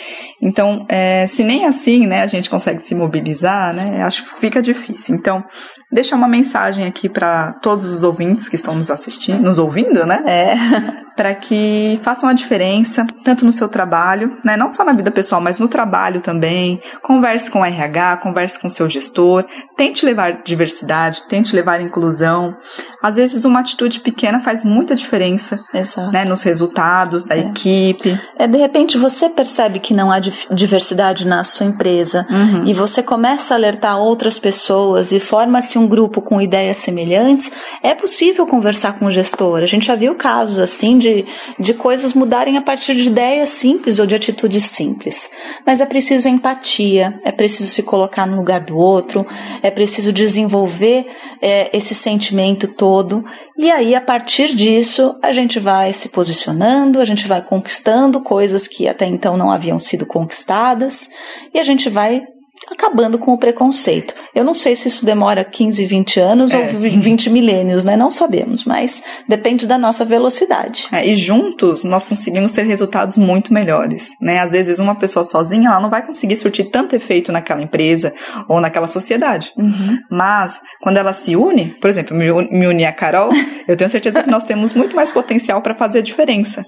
Então, 0.40 0.87
é, 0.88 1.26
se 1.26 1.44
nem 1.44 1.66
assim, 1.66 2.06
né, 2.06 2.22
a 2.22 2.26
gente 2.26 2.48
consegue 2.48 2.80
se 2.80 2.94
mobilizar, 2.94 3.74
né? 3.74 4.02
Acho 4.02 4.24
que 4.24 4.40
fica 4.40 4.62
difícil. 4.62 5.14
Então, 5.14 5.44
deixar 5.90 6.16
uma 6.16 6.29
mensagem 6.29 6.87
aqui 6.87 7.09
para 7.09 7.55
todos 7.55 7.87
os 7.87 8.03
ouvintes 8.03 8.48
que 8.48 8.57
estão 8.57 8.74
nos 8.74 8.90
assistindo, 8.90 9.42
nos 9.42 9.59
ouvindo, 9.59 10.07
né? 10.07 10.22
É. 10.26 10.55
para 11.16 11.35
que 11.35 12.00
façam 12.03 12.29
a 12.29 12.33
diferença, 12.33 13.07
tanto 13.24 13.44
no 13.44 13.53
seu 13.53 13.68
trabalho, 13.68 14.38
né? 14.44 14.57
Não 14.57 14.70
só 14.70 14.85
na 14.85 14.92
vida 14.92 15.11
pessoal, 15.11 15.40
mas 15.40 15.59
no 15.59 15.68
trabalho 15.68 16.20
também. 16.20 16.81
Converse 17.03 17.50
com 17.50 17.61
o 17.61 17.64
RH, 17.64 18.18
converse 18.18 18.59
com 18.59 18.68
o 18.68 18.70
seu 18.70 18.88
gestor, 18.88 19.44
tente 19.76 20.07
levar 20.07 20.42
diversidade, 20.42 21.26
tente 21.29 21.55
levar 21.55 21.81
inclusão. 21.81 22.57
Às 23.03 23.16
vezes 23.16 23.44
uma 23.44 23.61
atitude 23.61 24.00
pequena 24.00 24.40
faz 24.40 24.64
muita 24.64 24.94
diferença, 24.94 25.61
Exato. 25.74 26.12
né? 26.12 26.24
Nos 26.24 26.42
resultados 26.42 27.24
da 27.24 27.37
é. 27.37 27.40
equipe. 27.40 28.18
É, 28.38 28.46
de 28.46 28.57
repente 28.57 28.96
você 28.96 29.29
percebe 29.29 29.81
que 29.81 29.92
não 29.92 30.11
há 30.11 30.20
diversidade 30.20 31.26
na 31.26 31.44
sua 31.44 31.66
empresa 31.66 32.26
uhum. 32.31 32.64
e 32.64 32.72
você 32.72 33.03
começa 33.03 33.55
a 33.55 33.57
alertar 33.57 33.98
outras 33.98 34.38
pessoas 34.38 35.12
e 35.12 35.20
forma-se 35.20 35.79
um 35.80 35.88
grupo 35.88 36.20
com 36.20 36.40
ideias 36.40 36.76
semelhantes, 36.76 37.50
é 37.82 37.94
possível 37.94 38.46
conversar 38.46 38.98
com 38.98 39.06
o 39.06 39.10
gestor. 39.10 39.60
A 39.60 39.66
gente 39.66 39.86
já 39.86 39.94
viu 39.94 40.14
casos 40.14 40.58
assim 40.58 40.98
de, 40.98 41.24
de 41.58 41.74
coisas 41.74 42.12
mudarem 42.12 42.56
a 42.56 42.62
partir 42.62 42.94
de 42.94 43.08
ideias 43.08 43.48
simples 43.48 43.98
ou 43.98 44.06
de 44.06 44.14
atitudes 44.14 44.64
simples. 44.64 45.30
Mas 45.66 45.80
é 45.80 45.86
preciso 45.86 46.28
empatia, 46.28 47.18
é 47.24 47.32
preciso 47.32 47.68
se 47.68 47.82
colocar 47.82 48.26
no 48.26 48.36
lugar 48.36 48.60
do 48.60 48.76
outro, 48.76 49.26
é 49.62 49.70
preciso 49.70 50.12
desenvolver 50.12 51.06
é, 51.40 51.76
esse 51.76 51.94
sentimento 51.94 52.68
todo. 52.68 53.24
E 53.56 53.70
aí, 53.70 53.94
a 53.94 54.00
partir 54.00 54.54
disso, 54.54 55.16
a 55.22 55.32
gente 55.32 55.58
vai 55.58 55.92
se 55.92 56.10
posicionando, 56.10 57.00
a 57.00 57.04
gente 57.04 57.26
vai 57.26 57.42
conquistando 57.42 58.20
coisas 58.20 58.66
que 58.66 58.88
até 58.88 59.06
então 59.06 59.36
não 59.36 59.50
haviam 59.50 59.78
sido 59.78 60.06
conquistadas, 60.06 61.10
e 61.52 61.58
a 61.58 61.64
gente 61.64 61.88
vai 61.88 62.22
acabando 62.68 63.18
com 63.18 63.32
o 63.32 63.38
preconceito. 63.38 64.14
Eu 64.34 64.44
não 64.44 64.54
sei 64.54 64.76
se 64.76 64.88
isso 64.88 65.04
demora 65.04 65.44
15, 65.44 65.84
20 65.86 66.20
anos 66.20 66.52
É. 66.52 66.58
ou 66.58 66.66
20 66.80 67.30
milênios, 67.30 67.84
né? 67.84 67.96
Não 67.96 68.10
sabemos, 68.10 68.64
mas 68.64 69.02
depende 69.28 69.66
da 69.66 69.76
nossa 69.78 70.04
velocidade. 70.04 70.86
É, 70.92 71.06
e 71.06 71.14
juntos 71.14 71.84
nós 71.84 72.06
conseguimos 72.06 72.52
ter 72.52 72.62
resultados 72.62 73.16
muito 73.16 73.52
melhores, 73.52 74.08
né? 74.20 74.38
Às 74.40 74.52
vezes 74.52 74.78
uma 74.78 74.94
pessoa 74.94 75.24
sozinha 75.24 75.68
ela 75.70 75.80
não 75.80 75.90
vai 75.90 76.04
conseguir 76.06 76.36
surtir 76.36 76.70
tanto 76.70 76.94
efeito 76.94 77.32
naquela 77.32 77.62
empresa 77.62 78.12
ou 78.48 78.60
naquela 78.60 78.88
sociedade. 78.88 79.52
Uhum. 79.56 79.96
Mas 80.10 80.58
quando 80.82 80.96
ela 80.98 81.12
se 81.12 81.36
une, 81.36 81.74
por 81.80 81.88
exemplo, 81.88 82.16
me 82.16 82.30
uni- 82.30 82.48
me 82.50 82.66
unir 82.66 82.86
a 82.86 82.92
Carol, 82.92 83.30
eu 83.66 83.76
tenho 83.76 83.90
certeza 83.90 84.22
que 84.22 84.30
nós 84.30 84.44
temos 84.44 84.74
muito 84.74 84.94
mais 84.94 85.10
potencial 85.10 85.60
para 85.62 85.74
fazer 85.74 85.98
a 86.00 86.02
diferença. 86.02 86.62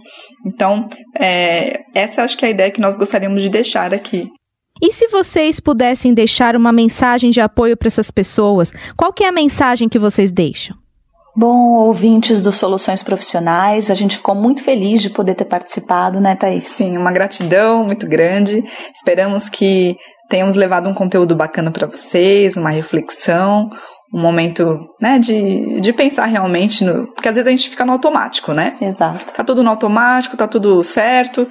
Então, 0.46 0.88
é, 1.20 1.80
essa 1.94 2.22
acho 2.22 2.36
que 2.36 2.44
é 2.44 2.48
a 2.48 2.50
ideia 2.50 2.70
que 2.70 2.80
nós 2.80 2.96
gostaríamos 2.96 3.42
de 3.42 3.48
deixar 3.48 3.92
aqui. 3.94 4.26
E 4.82 4.90
se 4.90 5.06
vocês 5.06 5.60
pudessem 5.60 6.12
deixar 6.12 6.56
uma 6.56 6.72
mensagem 6.72 7.30
de 7.30 7.40
apoio 7.40 7.76
para 7.76 7.86
essas 7.86 8.10
pessoas, 8.10 8.72
qual 8.96 9.12
que 9.12 9.22
é 9.22 9.28
a 9.28 9.32
mensagem 9.32 9.88
que 9.88 9.96
vocês 9.96 10.32
deixam? 10.32 10.76
Bom, 11.36 11.76
ouvintes 11.86 12.42
do 12.42 12.50
Soluções 12.50 13.00
Profissionais, 13.00 13.92
a 13.92 13.94
gente 13.94 14.16
ficou 14.16 14.34
muito 14.34 14.64
feliz 14.64 15.00
de 15.00 15.08
poder 15.08 15.36
ter 15.36 15.44
participado, 15.44 16.20
né, 16.20 16.34
Thaís? 16.34 16.66
Sim, 16.66 16.96
uma 16.98 17.12
gratidão 17.12 17.84
muito 17.84 18.08
grande. 18.08 18.64
Esperamos 18.92 19.48
que 19.48 19.96
tenhamos 20.28 20.56
levado 20.56 20.90
um 20.90 20.94
conteúdo 20.94 21.36
bacana 21.36 21.70
para 21.70 21.86
vocês, 21.86 22.56
uma 22.56 22.70
reflexão, 22.70 23.70
um 24.12 24.20
momento, 24.20 24.78
né, 25.00 25.16
de, 25.20 25.80
de 25.80 25.92
pensar 25.92 26.26
realmente 26.26 26.84
no, 26.84 27.06
porque 27.14 27.28
às 27.28 27.36
vezes 27.36 27.46
a 27.46 27.50
gente 27.52 27.70
fica 27.70 27.86
no 27.86 27.92
automático, 27.92 28.52
né? 28.52 28.74
Exato. 28.80 29.32
Tá 29.32 29.44
tudo 29.44 29.62
no 29.62 29.70
automático, 29.70 30.36
tá 30.36 30.48
tudo 30.48 30.82
certo, 30.82 31.48